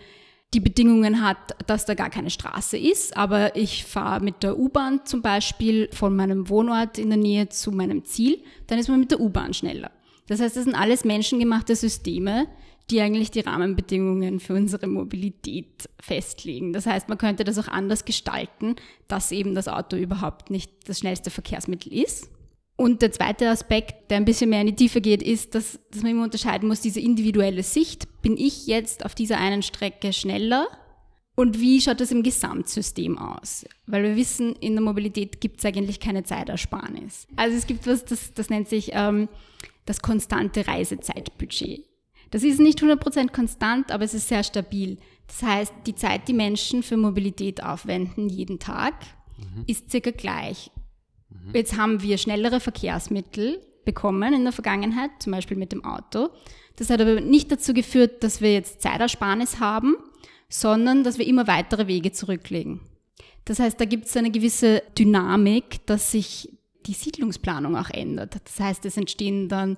die 0.53 0.61
Bedingungen 0.61 1.25
hat, 1.25 1.38
dass 1.69 1.85
da 1.85 1.94
gar 1.94 2.11
keine 2.11 2.31
Straße 2.31 2.76
ist, 2.76 3.17
aber 3.17 3.55
ich 3.55 3.85
fahre 3.85 4.20
mit 4.20 4.43
der 4.43 4.58
U-Bahn 4.58 5.06
zum 5.06 5.23
Beispiel 5.23 5.88
von 5.93 6.17
meinem 6.17 6.49
Wohnort 6.49 6.99
in 6.99 7.08
der 7.08 7.19
Nähe 7.19 7.49
zu 7.49 7.70
meinem 7.70 8.05
Ziel, 8.05 8.43
dann 8.67 8.81
ist 8.81 8.88
man 8.88 8.99
mit 8.99 9.12
der 9.12 9.20
U-Bahn 9.20 9.55
schneller. 9.55 9.93
Das 10.31 10.38
heißt, 10.41 10.56
das 10.56 10.62
sind 10.62 10.77
alles 10.77 11.05
menschengemachte 11.05 11.75
Systeme, 11.75 12.47
die 12.88 13.00
eigentlich 13.00 13.32
die 13.32 13.41
Rahmenbedingungen 13.41 14.38
für 14.38 14.55
unsere 14.55 14.87
Mobilität 14.87 15.88
festlegen. 16.00 16.73
Das 16.73 16.87
heißt, 16.87 17.09
man 17.09 17.19
könnte 17.19 17.43
das 17.43 17.59
auch 17.59 17.67
anders 17.67 18.05
gestalten, 18.05 18.77
dass 19.09 19.32
eben 19.32 19.56
das 19.56 19.67
Auto 19.67 19.97
überhaupt 19.97 20.50
nicht 20.50 20.71
das 20.87 21.00
schnellste 21.00 21.31
Verkehrsmittel 21.31 21.93
ist. 21.93 22.31
Und 22.77 23.03
der 23.03 23.11
zweite 23.11 23.50
Aspekt, 23.50 24.12
der 24.12 24.19
ein 24.19 24.25
bisschen 24.25 24.50
mehr 24.50 24.61
in 24.61 24.69
die 24.69 24.77
Tiefe 24.77 25.00
geht, 25.00 25.21
ist, 25.21 25.56
dass, 25.56 25.81
dass 25.91 26.03
man 26.03 26.12
immer 26.12 26.23
unterscheiden 26.23 26.69
muss, 26.69 26.81
diese 26.81 27.00
individuelle 27.00 27.65
Sicht. 27.65 28.06
Bin 28.23 28.37
ich 28.37 28.69
jetzt 28.69 29.05
auf 29.05 29.17
dieser 29.17 29.38
einen 29.38 29.65
Strecke 29.65 30.13
schneller? 30.13 30.69
Und 31.34 31.60
wie 31.60 31.81
schaut 31.81 32.01
das 32.01 32.13
im 32.13 32.22
Gesamtsystem 32.22 33.19
aus? 33.19 33.65
Weil 33.87 34.05
wir 34.05 34.15
wissen, 34.15 34.55
in 34.60 34.75
der 34.75 34.82
Mobilität 34.82 35.41
gibt 35.41 35.58
es 35.58 35.65
eigentlich 35.65 35.99
keine 35.99 36.22
Zeitersparnis. 36.22 37.27
Also 37.34 37.56
es 37.56 37.67
gibt 37.67 37.84
was, 37.89 38.05
das, 38.05 38.32
das 38.32 38.49
nennt 38.49 38.69
sich 38.69 38.93
ähm, 38.94 39.29
das 39.87 40.03
konstante 40.03 40.67
Reisezeitbudget. 40.67 41.84
Das 42.31 42.44
ist 42.44 42.60
nicht 42.60 42.81
100% 42.81 43.32
konstant, 43.32 43.91
aber 43.91 44.05
es 44.05 44.15
ist 44.15 44.29
sehr 44.29 44.44
stabil. 44.44 44.99
Das 45.27 45.43
heißt, 45.43 45.72
die 45.87 45.94
Zeit, 45.94 46.29
die 46.29 46.32
Menschen 46.32 46.82
für 46.82 46.96
Mobilität 46.96 47.63
aufwenden 47.63 48.29
jeden 48.29 48.58
Tag, 48.58 48.94
mhm. 49.39 49.65
ist 49.67 49.91
circa 49.91 50.10
gleich. 50.10 50.70
Mhm. 51.29 51.55
Jetzt 51.55 51.77
haben 51.77 52.03
wir 52.03 52.19
schnellere 52.19 52.60
Verkehrsmittel 52.60 53.60
bekommen 53.84 54.32
in 54.32 54.44
der 54.44 54.53
Vergangenheit, 54.53 55.10
zum 55.19 55.32
Beispiel 55.32 55.56
mit 55.56 55.72
dem 55.72 55.84
Auto. 55.84 56.29
Das 56.77 56.91
hat 56.91 57.01
aber 57.01 57.20
nicht 57.20 57.51
dazu 57.51 57.75
geführt, 57.75 58.22
dass 58.22 58.41
wir 58.41 58.53
jetzt 58.53 58.81
Zeitersparnis 58.81 59.58
haben, 59.58 59.96
sondern 60.49 61.05
dass 61.05 61.19
wir 61.19 61.27
immer 61.27 61.46
weitere 61.46 61.87
Wege 61.87 62.13
zurücklegen. 62.13 62.81
Das 63.44 63.58
heißt, 63.58 63.81
da 63.81 63.84
gibt 63.84 64.06
es 64.06 64.17
eine 64.17 64.31
gewisse 64.31 64.82
Dynamik, 64.99 65.84
dass 65.87 66.13
sich 66.13 66.51
die 66.87 66.94
Siedlungsplanung 66.94 67.77
auch 67.77 67.91
ändert. 67.91 68.37
Das 68.44 68.60
heißt, 68.60 68.84
es 68.87 68.96
entstehen 68.96 69.49
dann 69.49 69.77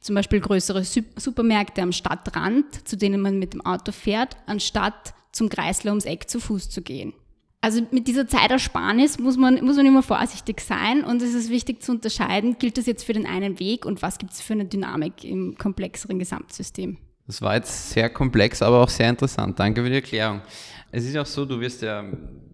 zum 0.00 0.14
Beispiel 0.14 0.40
größere 0.40 0.84
Supermärkte 0.84 1.82
am 1.82 1.92
Stadtrand, 1.92 2.88
zu 2.88 2.96
denen 2.96 3.20
man 3.20 3.38
mit 3.38 3.52
dem 3.52 3.64
Auto 3.64 3.92
fährt, 3.92 4.36
anstatt 4.46 5.14
zum 5.30 5.48
Kreisler 5.48 5.92
ums 5.92 6.04
Eck 6.04 6.28
zu 6.28 6.40
Fuß 6.40 6.68
zu 6.70 6.82
gehen. 6.82 7.14
Also 7.60 7.80
mit 7.92 8.08
dieser 8.08 8.26
Zeitersparnis 8.26 9.20
muss 9.20 9.36
man, 9.36 9.64
muss 9.64 9.76
man 9.76 9.86
immer 9.86 10.02
vorsichtig 10.02 10.60
sein 10.60 11.04
und 11.04 11.22
es 11.22 11.32
ist 11.32 11.48
wichtig 11.48 11.80
zu 11.80 11.92
unterscheiden, 11.92 12.58
gilt 12.58 12.76
das 12.76 12.86
jetzt 12.86 13.04
für 13.04 13.12
den 13.12 13.24
einen 13.24 13.60
Weg 13.60 13.86
und 13.86 14.02
was 14.02 14.18
gibt 14.18 14.32
es 14.32 14.40
für 14.40 14.54
eine 14.54 14.64
Dynamik 14.64 15.22
im 15.22 15.56
komplexeren 15.56 16.18
Gesamtsystem. 16.18 16.98
Das 17.32 17.40
war 17.40 17.54
jetzt 17.54 17.92
sehr 17.92 18.10
komplex, 18.10 18.60
aber 18.60 18.82
auch 18.82 18.90
sehr 18.90 19.08
interessant. 19.08 19.58
Danke 19.58 19.82
für 19.82 19.88
die 19.88 19.94
Erklärung. 19.94 20.42
Es 20.90 21.06
ist 21.06 21.16
auch 21.16 21.24
so, 21.24 21.46
du 21.46 21.58
wirst 21.60 21.80
ja, 21.80 22.04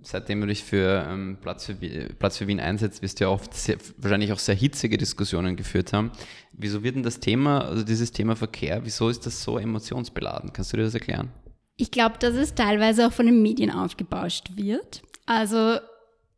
seitdem 0.02 0.40
du 0.40 0.46
dich 0.46 0.62
für 0.62 1.04
ähm, 1.10 1.36
Platz, 1.42 1.66
für 1.66 1.74
Platz 1.74 2.36
für 2.36 2.46
Wien 2.46 2.60
einsetzt, 2.60 3.02
wirst 3.02 3.18
du 3.18 3.24
ja 3.24 3.30
oft 3.30 3.52
sehr, 3.54 3.76
wahrscheinlich 3.96 4.32
auch 4.32 4.38
sehr 4.38 4.54
hitzige 4.54 4.96
Diskussionen 4.96 5.56
geführt 5.56 5.92
haben. 5.92 6.12
Wieso 6.52 6.84
wird 6.84 6.94
denn 6.94 7.02
das 7.02 7.18
Thema, 7.18 7.66
also 7.66 7.82
dieses 7.82 8.12
Thema 8.12 8.36
Verkehr, 8.36 8.84
wieso 8.84 9.08
ist 9.08 9.26
das 9.26 9.42
so 9.42 9.58
emotionsbeladen? 9.58 10.52
Kannst 10.52 10.72
du 10.72 10.76
dir 10.76 10.84
das 10.84 10.94
erklären? 10.94 11.32
Ich 11.76 11.90
glaube, 11.90 12.14
dass 12.20 12.36
es 12.36 12.54
teilweise 12.54 13.08
auch 13.08 13.12
von 13.12 13.26
den 13.26 13.42
Medien 13.42 13.72
aufgebauscht 13.72 14.50
wird. 14.54 15.02
Also 15.26 15.78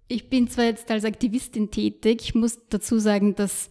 ich 0.09 0.31
bin 0.31 0.49
zwar 0.49 0.65
jetzt 0.65 0.91
als 0.91 1.05
Aktivistin 1.05 1.71
tätig, 1.71 2.21
ich 2.23 2.35
muss 2.35 2.59
dazu 2.71 3.01
sagen, 3.01 3.35
dass 3.35 3.69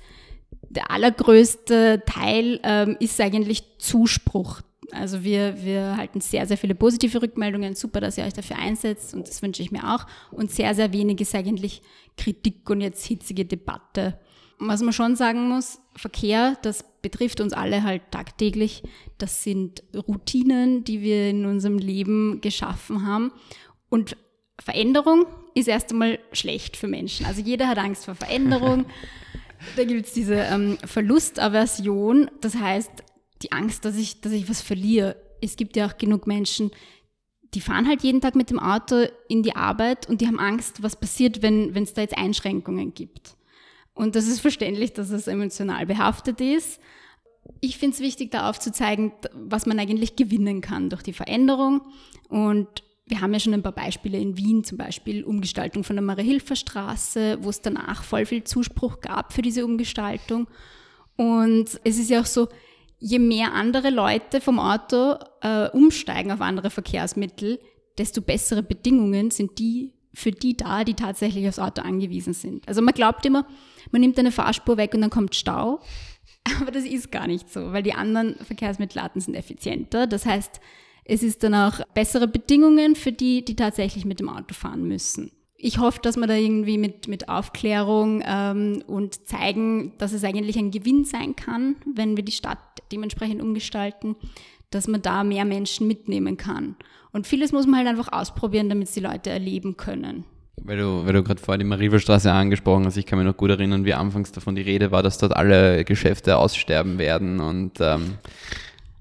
der 0.70 0.92
allergrößte 0.92 2.04
Teil 2.06 2.60
ähm, 2.64 2.98
ist 3.00 3.20
eigentlich 3.20 3.64
Zuspruch. 3.80 4.62
Also 4.92 5.24
wir, 5.24 5.64
wir 5.64 5.98
halten 5.98 6.22
sehr, 6.22 6.48
sehr 6.48 6.58
viele 6.58 6.76
positive 6.76 7.22
Rückmeldungen. 7.22 7.76
Super, 7.76 8.00
dass 8.02 8.18
ihr 8.18 8.24
euch 8.24 8.34
dafür 8.34 8.58
einsetzt 8.58 9.14
und 9.14 9.28
das 9.28 9.42
wünsche 9.42 9.62
ich 9.62 9.72
mir 9.72 9.94
auch. 9.94 10.06
Und 10.32 10.52
sehr, 10.52 10.74
sehr 10.74 10.94
wenig 10.94 11.22
ist 11.22 11.36
eigentlich 11.36 11.82
Kritik 12.18 12.70
und 12.70 12.82
jetzt 12.82 13.06
hitzige 13.06 13.46
Debatte. 13.46 14.20
Was 14.60 14.82
man 14.82 14.94
schon 14.94 15.16
sagen 15.16 15.48
muss, 15.48 15.80
Verkehr, 15.96 16.58
das 16.64 16.84
betrifft 17.02 17.40
uns 17.40 17.54
alle 17.54 17.84
halt 17.84 18.02
tagtäglich. 18.12 18.84
Das 19.18 19.44
sind 19.44 19.84
Routinen, 19.96 20.84
die 20.84 21.02
wir 21.02 21.30
in 21.30 21.46
unserem 21.46 21.78
Leben 21.78 22.42
geschaffen 22.42 23.08
haben. 23.08 23.32
Und 23.90 24.18
Veränderung 24.60 25.26
ist 25.56 25.68
erst 25.68 25.92
einmal 25.92 26.20
schlecht 26.34 26.76
für 26.76 26.88
Menschen. 26.88 27.26
Also 27.26 27.42
jeder 27.42 27.68
hat 27.68 27.78
Angst 27.78 28.06
vor 28.06 28.16
Veränderung. 28.16 28.86
da 29.76 29.84
gibt 29.84 30.06
es 30.06 30.14
diese 30.14 30.36
ähm, 30.36 30.78
Verlustaversion. 30.84 32.30
Das 32.42 32.56
heißt, 32.56 32.92
die 33.42 33.52
Angst, 33.52 33.86
dass 33.86 33.98
ich, 33.98 34.22
dass 34.22 34.32
ich 34.32 34.50
was 34.50 34.62
verliere. 34.62 35.16
Es 35.42 35.56
gibt 35.56 35.76
ja 35.76 35.88
auch 35.88 35.98
genug 35.98 36.28
Menschen, 36.28 36.72
die 37.54 37.62
fahren 37.62 37.88
halt 37.88 38.04
jeden 38.04 38.22
Tag 38.22 38.36
mit 38.36 38.50
dem 38.50 38.60
Auto 38.60 39.08
in 39.28 39.42
die 39.44 39.56
Arbeit 39.56 40.08
und 40.08 40.22
die 40.22 40.28
haben 40.28 40.40
Angst, 40.40 40.84
was 40.84 40.96
passiert, 40.96 41.42
wenn 41.42 41.76
es 41.76 41.94
da 41.94 42.02
jetzt 42.02 42.18
Einschränkungen 42.18 42.94
gibt. 42.94 43.36
Und 43.94 44.16
das 44.16 44.28
ist 44.28 44.40
verständlich, 44.40 44.94
dass 44.94 45.10
es 45.10 45.28
emotional 45.28 45.86
behaftet 45.86 46.40
ist. 46.42 46.80
Ich 47.60 47.78
finde 47.78 47.96
es 47.96 48.02
wichtig, 48.02 48.32
da 48.32 48.50
aufzuzeigen, 48.50 49.12
was 49.34 49.66
man 49.66 49.80
eigentlich 49.80 50.16
gewinnen 50.16 50.62
kann 50.62 50.90
durch 50.90 51.02
die 51.02 51.14
Veränderung. 51.14 51.82
Und 52.30 52.68
wir 53.10 53.22
haben 53.22 53.34
ja 53.34 53.40
schon 53.40 53.54
ein 53.54 53.64
paar 53.64 53.74
Beispiele 53.74 54.20
in 54.20 54.38
Wien, 54.38 54.64
zum 54.64 54.78
Beispiel 54.78 55.24
Umgestaltung 55.24 55.84
von 55.84 55.96
der 55.96 56.04
Marie-Hilfer-Straße, 56.04 57.40
wo 57.42 57.50
es 57.50 57.62
danach 57.62 58.04
voll 58.04 58.26
viel 58.26 58.44
Zuspruch 58.44 59.02
gab 59.02 59.34
für 59.34 59.42
diese 59.42 59.66
Umgestaltung. 59.66 60.48
Und 61.16 61.82
es 61.84 61.98
ist 61.98 62.10
ja 62.10 62.22
auch 62.22 62.26
so, 62.26 62.48
je 63.00 63.20
mehr 63.20 63.54
andere 63.54 63.90
Leute 63.90 64.42
vom 64.42 64.60
Auto 64.60 65.16
äh, 65.42 65.70
umsteigen 65.70 66.32
auf 66.32 66.42
andere 66.42 66.70
Verkehrsmittel, 66.70 67.60
desto 67.98 68.22
bessere 68.22 68.62
Bedingungen 68.62 69.32
sind 69.32 69.58
die 69.58 69.94
für 70.14 70.32
die 70.32 70.56
da, 70.56 70.84
die 70.84 70.96
tatsächlich 70.96 71.48
aufs 71.48 71.60
Auto 71.60 71.82
angewiesen 71.82 72.34
sind. 72.34 72.68
Also 72.68 72.82
man 72.82 72.94
glaubt 72.94 73.26
immer, 73.26 73.46
man 73.92 74.02
nimmt 74.02 74.20
eine 74.20 74.32
Fahrspur 74.32 74.78
weg 74.78 74.94
und 74.94 75.02
dann 75.02 75.10
kommt 75.10 75.36
Stau. 75.36 75.82
Aber 76.62 76.72
das 76.72 76.84
ist 76.84 77.12
gar 77.12 77.28
nicht 77.28 77.50
so, 77.52 77.72
weil 77.74 77.84
die 77.84 77.94
anderen 77.94 78.36
Verkehrsmittelarten 78.36 79.22
sind 79.22 79.36
effizienter. 79.36 80.08
Das 80.08 80.26
heißt, 80.26 80.60
es 81.10 81.24
ist 81.24 81.44
dann 81.44 81.56
auch 81.56 81.80
bessere 81.96 82.28
Bedingungen 82.28 82.96
für 82.96 83.12
die, 83.12 83.44
die 83.44 83.56
tatsächlich 83.56 84.06
mit 84.06 84.20
dem 84.20 84.30
Auto 84.30 84.54
fahren 84.54 84.88
müssen. 84.88 85.32
Ich 85.58 85.80
hoffe, 85.80 86.00
dass 86.02 86.16
wir 86.16 86.28
da 86.28 86.36
irgendwie 86.36 86.78
mit, 86.78 87.08
mit 87.08 87.28
Aufklärung 87.28 88.24
ähm, 88.26 88.84
und 88.88 89.28
zeigen, 89.28 89.94
dass 89.98 90.14
es 90.14 90.24
eigentlich 90.24 90.58
ein 90.58 90.72
Gewinn 90.72 91.04
sein 91.04 91.36
kann, 91.36 91.76
wenn 91.96 92.16
wir 92.16 92.24
die 92.24 92.32
Stadt 92.32 92.60
dementsprechend 92.92 93.42
umgestalten, 93.42 94.16
dass 94.70 94.88
man 94.88 95.02
da 95.02 95.24
mehr 95.24 95.46
Menschen 95.46 95.88
mitnehmen 95.88 96.38
kann. 96.38 96.76
Und 97.12 97.26
vieles 97.26 97.52
muss 97.52 97.66
man 97.66 97.80
halt 97.80 97.88
einfach 97.88 98.14
ausprobieren, 98.14 98.70
damit 98.70 98.88
es 98.88 98.94
die 98.94 99.00
Leute 99.00 99.32
erleben 99.32 99.76
können. 99.76 100.26
Weil 100.64 100.78
du, 100.78 101.06
weil 101.06 101.14
du 101.14 101.24
gerade 101.24 101.42
vorhin 101.42 101.60
die 101.60 101.66
Marieverstraße 101.66 102.32
angesprochen 102.32 102.86
hast, 102.86 102.98
ich 102.98 103.06
kann 103.08 103.18
mich 103.18 103.26
noch 103.26 103.38
gut 103.38 103.50
erinnern, 103.50 103.84
wie 103.84 103.94
anfangs 103.94 104.32
davon 104.32 104.56
die 104.56 104.62
Rede 104.62 104.92
war, 104.92 105.02
dass 105.02 105.18
dort 105.18 105.36
alle 105.36 105.84
Geschäfte 105.86 106.38
aussterben 106.38 107.00
werden 107.00 107.40
und 107.40 107.80
ähm, 107.82 108.18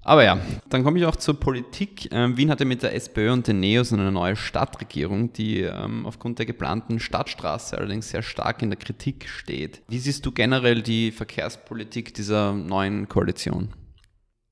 aber 0.08 0.24
ja, 0.24 0.40
dann 0.70 0.84
komme 0.84 0.98
ich 0.98 1.04
auch 1.04 1.16
zur 1.16 1.38
Politik. 1.38 2.08
Ähm, 2.12 2.38
Wien 2.38 2.50
hatte 2.50 2.64
mit 2.64 2.82
der 2.82 2.94
SPÖ 2.94 3.30
und 3.30 3.46
den 3.46 3.60
NEOS 3.60 3.92
eine 3.92 4.10
neue 4.10 4.36
Stadtregierung, 4.36 5.34
die 5.34 5.60
ähm, 5.60 6.06
aufgrund 6.06 6.38
der 6.38 6.46
geplanten 6.46 6.98
Stadtstraße 6.98 7.76
allerdings 7.76 8.08
sehr 8.08 8.22
stark 8.22 8.62
in 8.62 8.70
der 8.70 8.78
Kritik 8.78 9.28
steht. 9.28 9.82
Wie 9.88 9.98
siehst 9.98 10.24
du 10.24 10.32
generell 10.32 10.80
die 10.80 11.10
Verkehrspolitik 11.10 12.14
dieser 12.14 12.54
neuen 12.54 13.08
Koalition? 13.10 13.68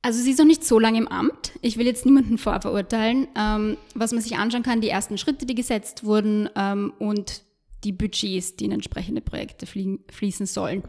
Also 0.03 0.23
sie 0.23 0.33
ist 0.33 0.39
noch 0.39 0.45
nicht 0.45 0.63
so 0.63 0.79
lange 0.79 0.99
im 0.99 1.09
Amt. 1.09 1.53
Ich 1.63 1.79
will 1.79 1.87
jetzt 1.87 2.05
niemanden 2.05 2.37
vorverurteilen. 2.37 3.27
Ähm, 3.35 3.79
was 3.95 4.13
man 4.13 4.21
sich 4.21 4.37
anschauen 4.37 4.63
kann, 4.63 4.83
die 4.83 4.91
ersten 4.91 5.17
Schritte, 5.17 5.47
die 5.47 5.55
gesetzt 5.55 6.05
wurden 6.05 6.51
ähm, 6.55 6.93
und 6.99 7.43
die 7.83 7.93
Budgets, 7.93 8.57
die 8.57 8.67
in 8.67 8.73
entsprechende 8.73 9.23
Projekte 9.23 9.67
fließen 9.67 10.45
sollen. 10.45 10.83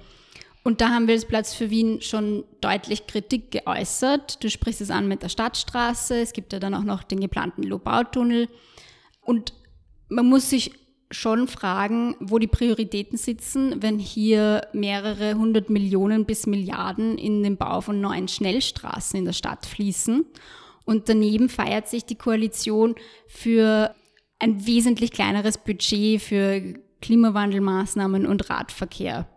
Und 0.68 0.82
da 0.82 0.90
haben 0.90 1.08
wir 1.08 1.14
als 1.14 1.24
Platz 1.24 1.54
für 1.54 1.70
Wien 1.70 2.02
schon 2.02 2.44
deutlich 2.60 3.08
Kritik 3.08 3.52
geäußert. 3.52 4.44
Du 4.44 4.50
sprichst 4.50 4.82
es 4.82 4.92
an 4.92 5.08
mit 5.08 5.24
der 5.24 5.30
Stadtstraße. 5.30 6.20
Es 6.20 6.34
gibt 6.34 6.52
ja 6.52 6.60
dann 6.60 6.74
auch 6.74 6.84
noch 6.84 7.04
den 7.04 7.22
geplanten 7.22 7.64
Lobautunnel. 7.64 8.50
Und 9.22 9.54
man 10.10 10.26
muss 10.26 10.50
sich 10.50 10.74
schon 11.10 11.48
fragen, 11.48 12.18
wo 12.20 12.38
die 12.38 12.48
Prioritäten 12.48 13.18
sitzen, 13.18 13.82
wenn 13.82 13.98
hier 13.98 14.68
mehrere 14.74 15.36
hundert 15.36 15.70
Millionen 15.70 16.26
bis 16.26 16.48
Milliarden 16.48 17.18
in 17.18 17.44
den 17.44 17.56
Bau 17.56 17.80
von 17.80 18.02
neuen 18.02 18.28
Schnellstraßen 18.28 19.20
in 19.20 19.24
der 19.24 19.32
Stadt 19.32 19.66
fließen. 19.66 20.26
Und 20.84 21.08
daneben 21.08 21.48
feiert 21.48 21.88
sich 21.88 22.04
die 22.04 22.18
Koalition 22.18 22.96
für 23.30 23.96
ein 24.40 24.68
wesentlich 24.68 25.12
kleineres 25.12 25.60
Budget 25.60 26.22
für 26.22 26.74
Klimawandelmaßnahmen 27.02 28.28
und 28.28 28.50
Radverkehr. 28.50 29.30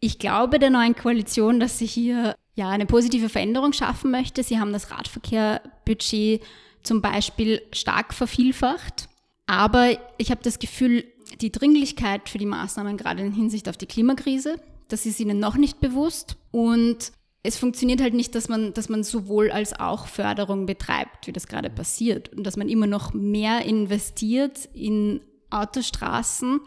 Ich 0.00 0.18
glaube 0.18 0.58
der 0.58 0.70
neuen 0.70 0.96
Koalition, 0.96 1.60
dass 1.60 1.78
sie 1.78 1.86
hier 1.86 2.34
ja 2.54 2.68
eine 2.70 2.86
positive 2.86 3.28
Veränderung 3.28 3.72
schaffen 3.72 4.10
möchte. 4.10 4.42
Sie 4.42 4.58
haben 4.58 4.72
das 4.72 4.90
Radverkehrbudget 4.90 6.42
zum 6.82 7.02
Beispiel 7.02 7.60
stark 7.72 8.14
vervielfacht. 8.14 9.08
Aber 9.46 9.90
ich 10.16 10.30
habe 10.30 10.42
das 10.42 10.58
Gefühl, 10.58 11.04
die 11.40 11.52
Dringlichkeit 11.52 12.28
für 12.28 12.38
die 12.38 12.46
Maßnahmen, 12.46 12.96
gerade 12.96 13.22
in 13.22 13.32
Hinsicht 13.32 13.68
auf 13.68 13.76
die 13.76 13.86
Klimakrise, 13.86 14.60
das 14.88 15.06
ist 15.06 15.20
ihnen 15.20 15.38
noch 15.38 15.56
nicht 15.56 15.80
bewusst. 15.80 16.36
Und 16.50 17.12
es 17.42 17.58
funktioniert 17.58 18.00
halt 18.00 18.14
nicht, 18.14 18.34
dass 18.34 18.48
man, 18.48 18.72
dass 18.74 18.88
man 18.88 19.02
sowohl 19.02 19.50
als 19.50 19.78
auch 19.78 20.06
Förderung 20.06 20.66
betreibt, 20.66 21.26
wie 21.26 21.32
das 21.32 21.46
gerade 21.46 21.70
passiert. 21.70 22.30
Und 22.30 22.44
dass 22.44 22.56
man 22.56 22.68
immer 22.68 22.86
noch 22.86 23.12
mehr 23.12 23.64
investiert 23.64 24.68
in 24.72 25.20
Autostraßen 25.50 26.60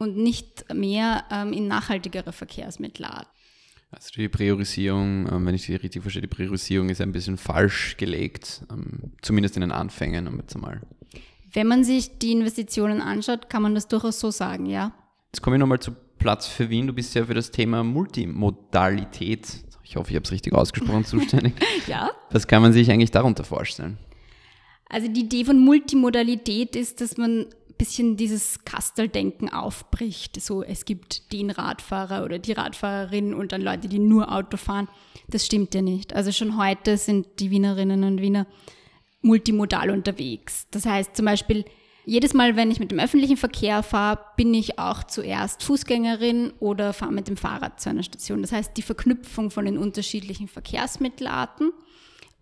und 0.00 0.16
nicht 0.16 0.64
mehr 0.74 1.24
ähm, 1.30 1.52
in 1.52 1.68
nachhaltigere 1.68 2.32
Verkehrsmittel. 2.32 3.06
Also 3.90 4.10
die 4.16 4.28
Priorisierung, 4.28 5.28
ähm, 5.30 5.46
wenn 5.46 5.54
ich 5.54 5.62
sie 5.62 5.74
richtig 5.74 6.02
verstehe, 6.02 6.22
die 6.22 6.28
Priorisierung 6.28 6.88
ist 6.88 7.02
ein 7.02 7.12
bisschen 7.12 7.36
falsch 7.36 7.96
gelegt, 7.98 8.62
ähm, 8.72 9.12
zumindest 9.20 9.56
in 9.56 9.60
den 9.60 9.72
Anfängen, 9.72 10.26
um 10.26 10.38
jetzt 10.38 10.56
einmal. 10.56 10.80
Wenn 11.52 11.66
man 11.66 11.84
sich 11.84 12.18
die 12.18 12.32
Investitionen 12.32 13.02
anschaut, 13.02 13.50
kann 13.50 13.62
man 13.62 13.74
das 13.74 13.88
durchaus 13.88 14.18
so 14.18 14.30
sagen, 14.30 14.66
ja. 14.66 14.92
Jetzt 15.32 15.42
komme 15.42 15.56
ich 15.56 15.60
nochmal 15.60 15.80
zu 15.80 15.92
Platz 16.18 16.46
für 16.46 16.70
Wien. 16.70 16.86
Du 16.86 16.94
bist 16.94 17.14
ja 17.14 17.26
für 17.26 17.34
das 17.34 17.50
Thema 17.50 17.84
Multimodalität, 17.84 19.48
ich 19.82 19.96
hoffe, 19.96 20.10
ich 20.10 20.16
habe 20.16 20.24
es 20.24 20.32
richtig 20.32 20.54
ausgesprochen, 20.54 21.04
zuständig. 21.04 21.54
ja. 21.86 22.10
Was 22.30 22.46
kann 22.46 22.62
man 22.62 22.72
sich 22.72 22.90
eigentlich 22.90 23.10
darunter 23.10 23.44
vorstellen? 23.44 23.98
Also 24.88 25.08
die 25.08 25.20
Idee 25.20 25.44
von 25.44 25.58
Multimodalität 25.58 26.74
ist, 26.74 27.00
dass 27.00 27.16
man 27.16 27.46
bisschen 27.80 28.18
dieses 28.18 28.62
Kasteldenken 28.66 29.48
aufbricht. 29.48 30.38
So, 30.38 30.62
es 30.62 30.84
gibt 30.84 31.32
den 31.32 31.50
Radfahrer 31.50 32.26
oder 32.26 32.38
die 32.38 32.52
Radfahrerin 32.52 33.32
und 33.32 33.52
dann 33.52 33.62
Leute, 33.62 33.88
die 33.88 33.98
nur 33.98 34.30
Auto 34.30 34.58
fahren. 34.58 34.86
Das 35.28 35.46
stimmt 35.46 35.74
ja 35.74 35.80
nicht. 35.80 36.14
Also 36.14 36.30
schon 36.30 36.58
heute 36.58 36.98
sind 36.98 37.26
die 37.38 37.50
Wienerinnen 37.50 38.04
und 38.04 38.20
Wiener 38.20 38.46
multimodal 39.22 39.88
unterwegs. 39.90 40.66
Das 40.70 40.84
heißt 40.84 41.16
zum 41.16 41.24
Beispiel, 41.24 41.64
jedes 42.04 42.34
Mal, 42.34 42.54
wenn 42.54 42.70
ich 42.70 42.80
mit 42.80 42.90
dem 42.90 43.00
öffentlichen 43.00 43.38
Verkehr 43.38 43.82
fahre, 43.82 44.20
bin 44.36 44.52
ich 44.52 44.78
auch 44.78 45.02
zuerst 45.04 45.62
Fußgängerin 45.62 46.52
oder 46.60 46.92
fahre 46.92 47.12
mit 47.12 47.28
dem 47.28 47.38
Fahrrad 47.38 47.80
zu 47.80 47.88
einer 47.88 48.02
Station. 48.02 48.42
Das 48.42 48.52
heißt, 48.52 48.76
die 48.76 48.82
Verknüpfung 48.82 49.50
von 49.50 49.64
den 49.64 49.78
unterschiedlichen 49.78 50.48
Verkehrsmittelarten. 50.48 51.72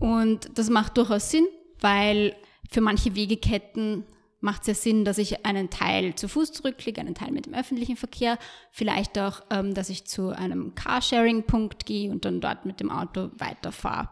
Und 0.00 0.50
das 0.58 0.68
macht 0.68 0.96
durchaus 0.96 1.30
Sinn, 1.30 1.46
weil 1.80 2.34
für 2.68 2.80
manche 2.80 3.14
Wegeketten 3.14 4.04
macht 4.40 4.62
es 4.62 4.68
ja 4.68 4.74
Sinn, 4.74 5.04
dass 5.04 5.18
ich 5.18 5.44
einen 5.44 5.70
Teil 5.70 6.14
zu 6.14 6.28
Fuß 6.28 6.52
zurücklege, 6.52 7.00
einen 7.00 7.14
Teil 7.14 7.32
mit 7.32 7.46
dem 7.46 7.54
öffentlichen 7.54 7.96
Verkehr, 7.96 8.38
vielleicht 8.70 9.18
auch, 9.18 9.42
ähm, 9.50 9.74
dass 9.74 9.90
ich 9.90 10.04
zu 10.04 10.30
einem 10.30 10.74
Carsharing-Punkt 10.74 11.86
gehe 11.86 12.10
und 12.10 12.24
dann 12.24 12.40
dort 12.40 12.64
mit 12.64 12.80
dem 12.80 12.90
Auto 12.90 13.30
weiterfahre. 13.36 14.08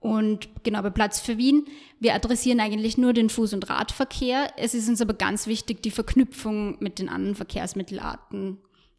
Und 0.00 0.48
genau 0.64 0.82
bei 0.82 0.90
Platz 0.90 1.20
für 1.20 1.38
Wien, 1.38 1.64
wir 2.00 2.14
adressieren 2.14 2.58
eigentlich 2.58 2.98
nur 2.98 3.12
den 3.12 3.28
Fuß- 3.28 3.54
und 3.54 3.70
Radverkehr. 3.70 4.52
Es 4.56 4.74
ist 4.74 4.88
uns 4.88 5.00
aber 5.00 5.14
ganz 5.14 5.46
wichtig, 5.46 5.80
die 5.80 5.92
Verknüpfung 5.92 6.76
mit 6.80 6.98
den 6.98 7.08
anderen 7.08 7.36
Verkehrsmittelarten 7.36 8.58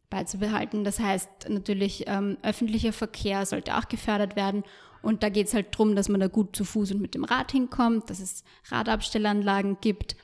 beizubehalten. 0.10 0.86
Das 0.86 1.01
heißt 1.01 1.50
natürlich, 1.50 2.05
ähm, 2.08 2.38
öffentlicher 2.41 2.93
Verkehr 2.93 3.46
sollte 3.46 3.75
auch 3.75 3.89
gefördert 3.89 4.38
werden. 4.38 4.63
Und 5.01 5.24
da 5.24 5.29
geht 5.29 5.48
es 5.48 5.53
halt 5.53 5.74
darum, 5.74 5.98
dass 5.98 6.08
man 6.08 6.22
da 6.22 6.27
gut 6.27 6.55
zu 6.55 6.63
Fuß 6.63 6.93
und 6.93 7.01
mit 7.01 7.15
dem 7.15 7.25
Rad 7.25 7.51
hinkommt, 7.51 8.10
dass 8.10 8.22
es 8.22 8.46
Radabstellanlagen 8.70 9.79
gibt 9.82 10.15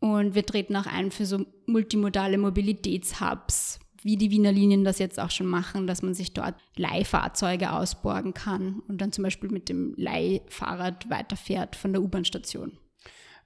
und 0.00 0.34
wir 0.34 0.46
treten 0.46 0.76
auch 0.76 0.86
ein 0.86 1.10
für 1.10 1.26
so 1.26 1.44
multimodale 1.66 2.38
Mobilitätshubs, 2.38 3.80
wie 4.02 4.16
die 4.16 4.30
Wiener 4.30 4.52
Linien 4.52 4.84
das 4.84 4.98
jetzt 4.98 5.18
auch 5.18 5.30
schon 5.30 5.46
machen, 5.46 5.86
dass 5.86 6.02
man 6.02 6.14
sich 6.14 6.32
dort 6.32 6.54
Leihfahrzeuge 6.76 7.72
ausborgen 7.72 8.34
kann 8.34 8.80
und 8.88 9.00
dann 9.00 9.12
zum 9.12 9.24
Beispiel 9.24 9.50
mit 9.50 9.68
dem 9.68 9.94
Leihfahrrad 9.96 11.10
weiterfährt 11.10 11.76
von 11.76 11.92
der 11.92 12.02
U-Bahn-Station. 12.02 12.78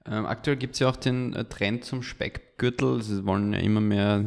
Ähm, 0.05 0.25
aktuell 0.25 0.57
gibt 0.57 0.73
es 0.73 0.79
ja 0.79 0.89
auch 0.89 0.97
den 0.97 1.33
äh, 1.33 1.45
Trend 1.45 1.85
zum 1.85 2.03
Speck 2.03 2.53
Speckgürtel. 2.63 2.99
Es 2.99 3.25
wollen 3.25 3.53
ja 3.53 3.59
immer 3.59 3.81
mehr, 3.81 4.23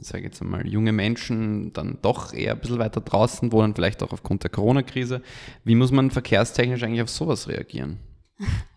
sage 0.00 0.18
ich 0.18 0.24
jetzt 0.24 0.42
einmal, 0.42 0.66
junge 0.66 0.92
Menschen 0.92 1.72
dann 1.72 1.98
doch 2.02 2.32
eher 2.32 2.54
ein 2.54 2.60
bisschen 2.60 2.78
weiter 2.78 3.00
draußen 3.00 3.52
wohnen, 3.52 3.74
vielleicht 3.74 4.02
auch 4.02 4.12
aufgrund 4.12 4.42
der 4.42 4.50
Corona-Krise. 4.50 5.22
Wie 5.64 5.74
muss 5.74 5.92
man 5.92 6.10
verkehrstechnisch 6.10 6.82
eigentlich 6.82 7.02
auf 7.02 7.10
sowas 7.10 7.48
reagieren? 7.48 7.98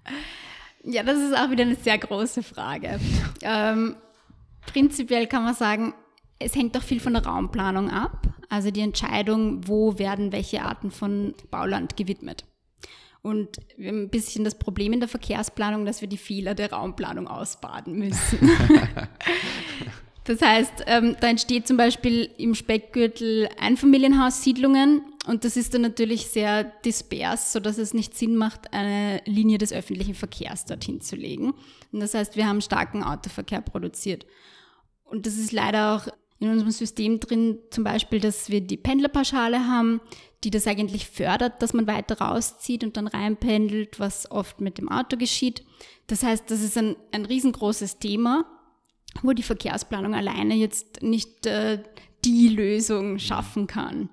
Ja, 0.84 1.04
das 1.04 1.18
ist 1.20 1.38
auch 1.38 1.50
wieder 1.50 1.64
eine 1.64 1.76
sehr 1.76 1.98
große 1.98 2.44
Frage. 2.44 3.00
Ähm, 3.42 3.96
prinzipiell 4.66 5.28
kann 5.28 5.44
man 5.44 5.54
sagen, 5.54 5.94
es 6.40 6.56
hängt 6.56 6.78
auch 6.78 6.84
viel 6.84 7.00
von 7.00 7.14
der 7.14 7.26
Raumplanung 7.26 7.90
ab. 7.90 8.28
Also 8.50 8.72
die 8.72 8.82
Entscheidung, 8.82 9.68
wo 9.68 10.00
werden 10.00 10.32
welche 10.32 10.62
Arten 10.64 10.90
von 10.90 11.36
Bauland 11.52 11.98
gewidmet. 11.98 12.46
Und 13.22 13.58
wir 13.78 13.90
haben 13.90 14.04
ein 14.04 14.10
bisschen 14.10 14.46
das 14.46 14.56
Problem 14.56 14.94
in 14.94 15.02
der 15.02 15.10
Verkehrsplanung, 15.10 15.86
dass 15.86 16.02
wir 16.02 16.08
die 16.08 16.18
Fehler 16.18 16.56
der 16.56 16.72
Raumplanung 16.72 17.28
ausbaden 17.28 18.00
müssen. 18.00 18.40
das 20.24 20.42
heißt, 20.42 20.86
ähm, 20.88 21.18
da 21.20 21.28
entsteht 21.28 21.68
zum 21.68 21.76
Beispiel 21.76 22.30
im 22.38 22.56
Speckgürtel 22.56 23.50
Einfamilienhaussiedlungen 23.60 25.02
und 25.26 25.44
das 25.44 25.58
ist 25.58 25.74
dann 25.74 25.82
natürlich 25.82 26.28
sehr 26.28 26.64
dispers, 26.64 27.52
sodass 27.52 27.78
es 27.78 27.94
nicht 27.94 28.18
Sinn 28.18 28.36
macht, 28.36 28.74
eine 28.74 29.22
Linie 29.26 29.58
des 29.58 29.74
öffentlichen 29.74 30.16
Verkehrs 30.16 30.66
dorthin 30.66 31.02
zu 31.02 31.16
legen. 31.16 31.54
Und 31.92 32.00
das 32.00 32.14
heißt, 32.14 32.36
wir 32.36 32.48
haben 32.48 32.62
starken 32.62 33.04
Autoverkehr 33.04 33.62
produziert. 33.62 34.26
Und 35.04 35.26
das 35.26 35.38
ist 35.38 35.52
leider 35.52 35.96
auch 35.96 36.08
in 36.40 36.50
unserem 36.50 36.72
System 36.72 37.20
drin, 37.20 37.60
zum 37.70 37.84
Beispiel, 37.84 38.22
dass 38.22 38.50
wir 38.50 38.62
die 38.62 38.78
Pendlerpauschale 38.78 39.68
haben, 39.68 40.00
die 40.46 40.52
das 40.52 40.68
eigentlich 40.68 41.08
fördert, 41.08 41.62
dass 41.62 41.74
man 41.74 41.86
weiter 41.86 42.20
rauszieht 42.20 42.86
und 42.86 42.96
dann 42.96 43.08
reinpendelt, 43.08 44.00
was 44.00 44.32
oft 44.32 44.62
mit 44.62 44.78
dem 44.78 44.90
Auto 44.90 45.18
geschieht. 45.18 45.66
Das 46.08 46.24
heißt, 46.24 46.50
das 46.50 46.62
ist 46.62 46.78
ein, 46.78 46.96
ein 47.12 47.26
riesengroßes 47.26 48.00
Thema, 48.00 48.46
wo 49.22 49.34
die 49.34 49.44
Verkehrsplanung 49.44 50.16
alleine 50.16 50.56
jetzt 50.56 51.04
nicht 51.04 51.46
äh, 51.46 51.84
die 52.24 52.48
Lösung 52.48 53.20
schaffen 53.20 53.68
kann. 53.68 54.10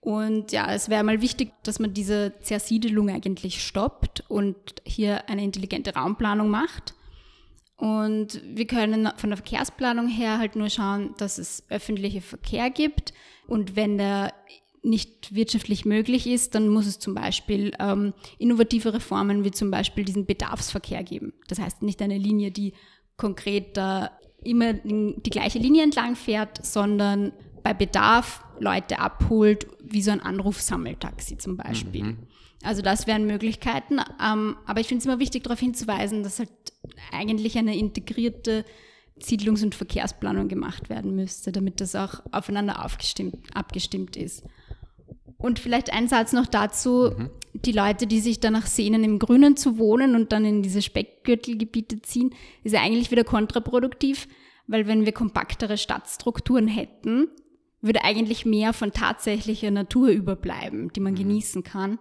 Und 0.00 0.52
ja, 0.52 0.72
es 0.72 0.88
wäre 0.88 1.02
mal 1.04 1.20
wichtig, 1.20 1.52
dass 1.64 1.80
man 1.80 1.92
diese 1.92 2.34
Zersiedelung 2.40 3.10
eigentlich 3.10 3.64
stoppt 3.64 4.24
und 4.28 4.56
hier 4.84 5.28
eine 5.28 5.42
intelligente 5.42 5.94
Raumplanung 5.94 6.48
macht. 6.48 6.94
Und 7.76 8.40
wir 8.44 8.66
können 8.66 9.08
von 9.16 9.30
der 9.30 9.36
Verkehrsplanung 9.36 10.08
her 10.08 10.38
halt 10.38 10.56
nur 10.56 10.68
schauen, 10.68 11.14
dass 11.18 11.38
es 11.38 11.64
öffentliche 11.68 12.20
Verkehr 12.20 12.70
gibt. 12.70 13.12
Und 13.46 13.76
wenn 13.76 13.98
der 13.98 14.32
nicht 14.82 15.34
wirtschaftlich 15.34 15.84
möglich 15.84 16.26
ist, 16.26 16.54
dann 16.54 16.68
muss 16.68 16.86
es 16.86 16.98
zum 16.98 17.14
Beispiel 17.14 17.72
ähm, 17.78 18.14
innovative 18.38 18.94
Reformen 18.94 19.44
wie 19.44 19.50
zum 19.50 19.70
Beispiel 19.70 20.04
diesen 20.04 20.26
Bedarfsverkehr 20.26 21.02
geben. 21.02 21.32
Das 21.48 21.58
heißt 21.58 21.82
nicht 21.82 22.00
eine 22.02 22.18
Linie, 22.18 22.50
die 22.50 22.74
konkret 23.16 23.76
da 23.76 24.12
immer 24.42 24.72
die 24.72 25.30
gleiche 25.30 25.58
Linie 25.58 25.82
entlang 25.82 26.14
fährt, 26.14 26.64
sondern 26.64 27.32
bei 27.68 27.74
Bedarf 27.74 28.42
Leute 28.60 28.98
abholt, 28.98 29.66
wie 29.84 30.00
so 30.00 30.10
ein 30.10 30.20
Anrufsammeltaxi 30.20 31.36
zum 31.36 31.58
Beispiel. 31.58 32.02
Mhm. 32.02 32.18
Also 32.62 32.80
das 32.80 33.06
wären 33.06 33.26
Möglichkeiten. 33.26 33.98
Ähm, 34.24 34.56
aber 34.64 34.80
ich 34.80 34.88
finde 34.88 35.00
es 35.00 35.04
immer 35.04 35.18
wichtig, 35.18 35.44
darauf 35.44 35.60
hinzuweisen, 35.60 36.22
dass 36.22 36.38
halt 36.38 36.48
eigentlich 37.12 37.58
eine 37.58 37.76
integrierte 37.76 38.64
Siedlungs- 39.20 39.62
und 39.62 39.74
Verkehrsplanung 39.74 40.48
gemacht 40.48 40.88
werden 40.88 41.14
müsste, 41.14 41.52
damit 41.52 41.82
das 41.82 41.94
auch 41.94 42.22
aufeinander 42.32 42.78
abgestimmt 42.80 44.16
ist. 44.16 44.44
Und 45.36 45.58
vielleicht 45.58 45.92
ein 45.92 46.08
Satz 46.08 46.32
noch 46.32 46.46
dazu, 46.46 47.10
mhm. 47.14 47.30
die 47.52 47.72
Leute, 47.72 48.06
die 48.06 48.20
sich 48.20 48.40
danach 48.40 48.66
sehnen, 48.66 49.04
im 49.04 49.18
Grünen 49.18 49.58
zu 49.58 49.76
wohnen 49.76 50.14
und 50.14 50.32
dann 50.32 50.46
in 50.46 50.62
diese 50.62 50.80
Speckgürtelgebiete 50.80 52.00
ziehen, 52.00 52.34
ist 52.64 52.72
ja 52.72 52.80
eigentlich 52.80 53.10
wieder 53.10 53.24
kontraproduktiv, 53.24 54.26
weil 54.66 54.86
wenn 54.86 55.04
wir 55.04 55.12
kompaktere 55.12 55.76
Stadtstrukturen 55.76 56.66
hätten, 56.66 57.28
würde 57.80 58.04
eigentlich 58.04 58.44
mehr 58.44 58.72
von 58.72 58.92
tatsächlicher 58.92 59.70
Natur 59.70 60.08
überbleiben, 60.08 60.92
die 60.92 61.00
man 61.00 61.12
mhm. 61.12 61.18
genießen 61.18 61.62
kann. 61.62 61.98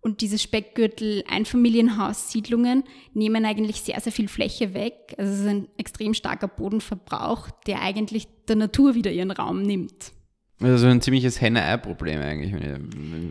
Und 0.00 0.20
diese 0.20 0.38
Speckgürtel 0.38 1.24
Einfamilienhaussiedlungen 1.28 2.84
nehmen 3.14 3.44
eigentlich 3.44 3.82
sehr, 3.82 4.00
sehr 4.00 4.12
viel 4.12 4.28
Fläche 4.28 4.72
weg. 4.72 5.14
Also 5.18 5.32
es 5.32 5.40
ist 5.40 5.46
ein 5.46 5.68
extrem 5.76 6.14
starker 6.14 6.48
Bodenverbrauch, 6.48 7.50
der 7.66 7.82
eigentlich 7.82 8.28
der 8.48 8.56
Natur 8.56 8.94
wieder 8.94 9.10
ihren 9.10 9.32
Raum 9.32 9.62
nimmt. 9.62 10.12
Also 10.60 10.86
ein 10.86 11.00
ziemliches 11.00 11.40
Henne-Ei-Problem 11.40 12.20
eigentlich, 12.20 12.54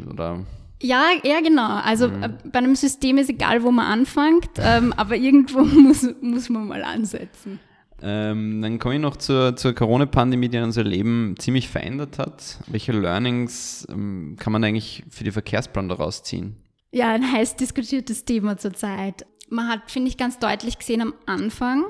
oder? 0.10 0.46
Ja, 0.82 1.06
ja, 1.24 1.42
genau. 1.42 1.78
Also 1.78 2.10
mhm. 2.10 2.24
Äh, 2.24 2.30
bei 2.52 2.60
einem 2.60 2.76
System 2.76 3.18
ist 3.18 3.30
egal, 3.30 3.64
wo 3.64 3.72
man 3.72 3.86
anfängt, 3.86 4.50
ähm, 4.60 4.94
aber 4.94 5.16
irgendwo 5.18 5.64
muss, 5.64 6.08
muss 6.22 6.50
man 6.50 6.68
mal 6.68 6.84
ansetzen. 6.84 7.60
Ähm, 8.02 8.62
dann 8.62 8.78
komme 8.78 8.96
ich 8.96 9.02
noch 9.02 9.18
zur, 9.18 9.56
zur 9.56 9.74
Corona-Pandemie, 9.74 10.50
die 10.50 10.60
unser 10.60 10.84
Leben 10.84 11.36
ziemlich 11.40 11.68
verändert 11.68 12.20
hat. 12.20 12.60
Welche 12.68 12.92
Learnings 12.92 13.88
ähm, 13.90 14.36
kann 14.40 14.54
man 14.54 14.64
eigentlich 14.64 15.04
für 15.10 15.24
die 15.24 15.32
Verkehrsplan 15.32 15.90
daraus 15.90 16.24
ziehen? 16.24 16.58
Ja, 16.92 17.12
ein 17.14 17.32
heiß 17.32 17.56
diskutiertes 17.56 18.24
Thema 18.26 18.58
zurzeit. 18.58 19.26
Man 19.50 19.68
hat, 19.68 19.90
finde 19.90 20.10
ich, 20.10 20.18
ganz 20.18 20.40
deutlich 20.40 20.78
gesehen 20.78 21.02
am 21.02 21.14
Anfang 21.26 21.86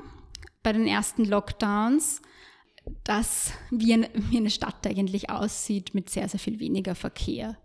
bei 0.63 0.73
den 0.73 0.87
ersten 0.87 1.25
Lockdowns, 1.25 2.21
dass 3.03 3.51
wie 3.69 3.93
eine, 3.93 4.09
wie 4.13 4.37
eine 4.37 4.49
Stadt 4.49 4.85
eigentlich 4.87 5.29
aussieht 5.29 5.93
mit 5.93 6.09
sehr, 6.09 6.27
sehr 6.29 6.39
viel 6.39 6.59
weniger 6.59 6.95
Verkehr. 6.95 7.57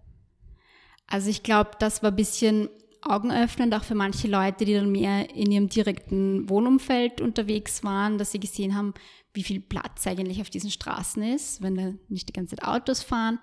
Also 1.06 1.30
ich 1.30 1.42
glaube, 1.42 1.72
das 1.78 2.02
war 2.02 2.10
ein 2.10 2.16
bisschen 2.16 2.68
augenöffnend, 3.02 3.74
auch 3.74 3.84
für 3.84 3.94
manche 3.94 4.28
Leute, 4.28 4.64
die 4.64 4.74
dann 4.74 4.92
mehr 4.92 5.34
in 5.34 5.50
ihrem 5.50 5.68
direkten 5.68 6.48
Wohnumfeld 6.48 7.20
unterwegs 7.20 7.82
waren, 7.84 8.18
dass 8.18 8.32
sie 8.32 8.40
gesehen 8.40 8.76
haben, 8.76 8.94
wie 9.34 9.42
viel 9.42 9.60
Platz 9.60 10.06
eigentlich 10.06 10.40
auf 10.40 10.50
diesen 10.50 10.70
Straßen 10.70 11.22
ist, 11.22 11.62
wenn 11.62 11.74
da 11.74 11.92
nicht 12.08 12.28
die 12.28 12.32
ganze 12.32 12.56
Zeit 12.56 12.66
Autos 12.66 13.02
fahren. 13.02 13.38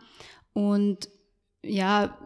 Und 0.53 1.09
ja, 1.63 2.17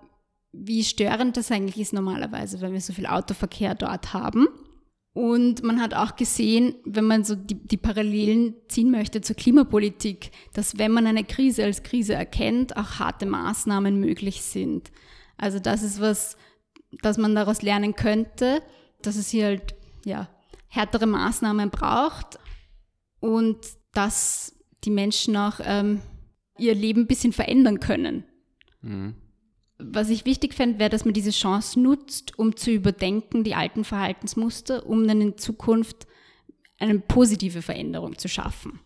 wie 0.51 0.83
störend 0.83 1.37
das 1.37 1.51
eigentlich 1.51 1.79
ist 1.79 1.93
normalerweise, 1.93 2.61
wenn 2.61 2.73
wir 2.73 2.81
so 2.81 2.93
viel 2.93 3.07
Autoverkehr 3.07 3.73
dort 3.73 4.13
haben. 4.13 4.47
Und 5.13 5.61
man 5.63 5.79
hat 5.79 5.93
auch 5.93 6.15
gesehen, 6.15 6.75
wenn 6.85 7.05
man 7.05 7.23
so 7.23 7.35
die, 7.35 7.55
die, 7.55 7.77
Parallelen 7.77 8.55
ziehen 8.67 8.89
möchte 8.89 9.21
zur 9.21 9.35
Klimapolitik, 9.35 10.31
dass 10.53 10.79
wenn 10.79 10.91
man 10.91 11.05
eine 11.05 11.23
Krise 11.23 11.63
als 11.63 11.83
Krise 11.83 12.15
erkennt, 12.15 12.75
auch 12.77 12.97
harte 12.97 13.27
Maßnahmen 13.27 13.99
möglich 13.99 14.41
sind. 14.41 14.91
Also 15.37 15.59
das 15.59 15.83
ist 15.83 16.01
was, 16.01 16.35
dass 17.01 17.17
man 17.17 17.35
daraus 17.35 17.61
lernen 17.61 17.95
könnte, 17.95 18.61
dass 19.01 19.15
es 19.15 19.29
hier 19.29 19.45
halt 19.45 19.75
ja, 20.05 20.29
härtere 20.67 21.05
Maßnahmen 21.05 21.69
braucht 21.69 22.39
und 23.19 23.57
dass 23.93 24.55
die 24.83 24.91
Menschen 24.91 25.37
auch 25.37 25.59
ähm, 25.63 26.01
ihr 26.57 26.75
Leben 26.75 27.01
ein 27.01 27.07
bisschen 27.07 27.33
verändern 27.33 27.79
können. 27.79 28.25
Mhm. 28.81 29.15
Was 29.77 30.09
ich 30.09 30.25
wichtig 30.25 30.53
fände, 30.53 30.79
wäre, 30.79 30.89
dass 30.89 31.05
man 31.05 31.13
diese 31.13 31.31
Chance 31.31 31.79
nutzt, 31.79 32.37
um 32.37 32.55
zu 32.55 32.71
überdenken, 32.71 33.43
die 33.43 33.55
alten 33.55 33.83
Verhaltensmuster, 33.83 34.85
um 34.85 35.07
dann 35.07 35.19
in 35.19 35.37
Zukunft 35.37 36.07
eine 36.79 36.99
positive 36.99 37.61
Veränderung 37.61 38.17
zu 38.17 38.27
schaffen. 38.27 38.79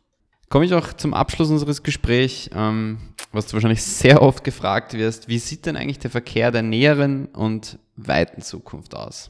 Komme 0.49 0.65
ich 0.65 0.73
auch 0.73 0.93
zum 0.93 1.13
Abschluss 1.13 1.49
unseres 1.49 1.83
Gesprächs, 1.83 2.49
ähm, 2.53 2.99
was 3.33 3.47
du 3.47 3.53
wahrscheinlich 3.53 3.83
sehr 3.83 4.21
oft 4.21 4.43
gefragt 4.43 4.93
wirst. 4.93 5.27
Wie 5.27 5.39
sieht 5.39 5.65
denn 5.65 5.75
eigentlich 5.75 5.99
der 5.99 6.09
Verkehr 6.11 6.51
der 6.51 6.61
näheren 6.61 7.25
und 7.27 7.79
weiten 7.97 8.41
Zukunft 8.41 8.95
aus? 8.95 9.29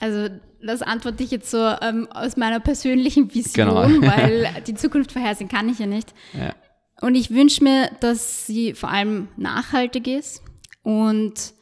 Also 0.00 0.28
das 0.62 0.82
antworte 0.82 1.22
ich 1.22 1.30
jetzt 1.30 1.50
so 1.50 1.58
ähm, 1.80 2.08
aus 2.10 2.36
meiner 2.36 2.60
persönlichen 2.60 3.32
Vision, 3.34 4.00
genau. 4.00 4.06
weil 4.16 4.48
die 4.66 4.74
Zukunft 4.74 5.12
vorhersehen 5.12 5.48
kann 5.48 5.68
ich 5.68 5.78
ja 5.78 5.86
nicht. 5.86 6.12
Ja. 6.34 6.54
Und 7.00 7.14
ich 7.14 7.30
wünsche 7.30 7.64
mir, 7.64 7.90
dass 8.00 8.46
sie 8.46 8.74
vor 8.74 8.90
allem 8.90 9.28
nachhaltig 9.36 10.06
ist 10.06 10.42
und 10.82 11.54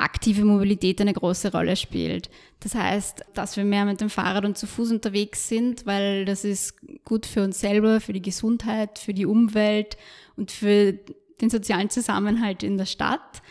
aktive 0.00 0.44
Mobilität 0.44 1.00
eine 1.00 1.12
große 1.12 1.52
Rolle 1.52 1.76
spielt. 1.76 2.30
Das 2.60 2.74
heißt, 2.74 3.24
dass 3.34 3.56
wir 3.56 3.64
mehr 3.64 3.84
mit 3.84 4.00
dem 4.00 4.10
Fahrrad 4.10 4.44
und 4.44 4.58
zu 4.58 4.66
Fuß 4.66 4.90
unterwegs 4.90 5.48
sind, 5.48 5.86
weil 5.86 6.24
das 6.24 6.44
ist 6.44 6.74
gut 7.04 7.26
für 7.26 7.42
uns 7.42 7.60
selber, 7.60 8.00
für 8.00 8.12
die 8.12 8.22
Gesundheit, 8.22 8.98
für 8.98 9.14
die 9.14 9.26
Umwelt 9.26 9.96
und 10.36 10.50
für 10.50 10.92
den 11.40 11.50
sozialen 11.50 11.90
Zusammenhalt 11.90 12.62
in 12.62 12.78
der 12.78 12.86
Stadt. 12.86 13.42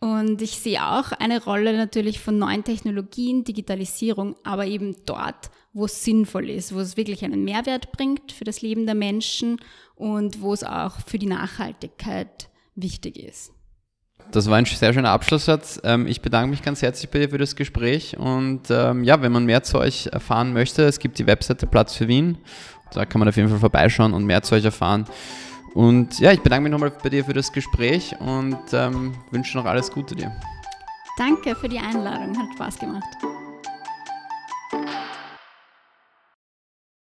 Und 0.00 0.42
ich 0.42 0.52
sehe 0.52 0.84
auch 0.84 1.10
eine 1.12 1.42
Rolle 1.42 1.76
natürlich 1.76 2.20
von 2.20 2.38
neuen 2.38 2.62
Technologien, 2.62 3.42
Digitalisierung, 3.42 4.36
aber 4.44 4.66
eben 4.66 4.96
dort, 5.06 5.50
wo 5.72 5.86
es 5.86 6.04
sinnvoll 6.04 6.50
ist, 6.50 6.74
wo 6.74 6.78
es 6.78 6.96
wirklich 6.96 7.24
einen 7.24 7.44
Mehrwert 7.44 7.90
bringt 7.92 8.30
für 8.30 8.44
das 8.44 8.62
Leben 8.62 8.86
der 8.86 8.94
Menschen 8.94 9.60
und 9.96 10.40
wo 10.40 10.52
es 10.52 10.62
auch 10.62 11.00
für 11.00 11.18
die 11.18 11.26
Nachhaltigkeit 11.26 12.48
wichtig 12.76 13.18
ist. 13.18 13.52
Das 14.30 14.48
war 14.50 14.56
ein 14.58 14.66
sehr 14.66 14.92
schöner 14.92 15.10
Abschlusssatz. 15.10 15.80
Ähm, 15.84 16.06
ich 16.06 16.20
bedanke 16.20 16.50
mich 16.50 16.62
ganz 16.62 16.82
herzlich 16.82 17.10
bei 17.10 17.20
dir 17.20 17.30
für 17.30 17.38
das 17.38 17.56
Gespräch. 17.56 18.16
Und 18.18 18.62
ähm, 18.70 19.02
ja, 19.04 19.22
wenn 19.22 19.32
man 19.32 19.46
mehr 19.46 19.62
zu 19.62 19.78
euch 19.78 20.08
erfahren 20.08 20.52
möchte, 20.52 20.82
es 20.82 20.98
gibt 20.98 21.18
die 21.18 21.26
Webseite 21.26 21.66
Platz 21.66 21.94
für 21.94 22.08
Wien. 22.08 22.36
Da 22.92 23.06
kann 23.06 23.20
man 23.20 23.28
auf 23.28 23.36
jeden 23.36 23.48
Fall 23.48 23.58
vorbeischauen 23.58 24.12
und 24.12 24.24
mehr 24.24 24.42
zu 24.42 24.54
euch 24.54 24.64
erfahren. 24.64 25.06
Und 25.74 26.18
ja, 26.18 26.32
ich 26.32 26.40
bedanke 26.40 26.64
mich 26.64 26.72
nochmal 26.72 26.92
bei 27.02 27.08
dir 27.08 27.24
für 27.24 27.32
das 27.32 27.52
Gespräch 27.52 28.14
und 28.20 28.58
ähm, 28.72 29.14
wünsche 29.30 29.56
noch 29.56 29.64
alles 29.64 29.90
Gute 29.90 30.14
dir. 30.14 30.32
Danke 31.16 31.54
für 31.54 31.68
die 31.68 31.78
Einladung, 31.78 32.36
hat 32.38 32.52
Spaß 32.54 32.78
gemacht. 32.78 33.04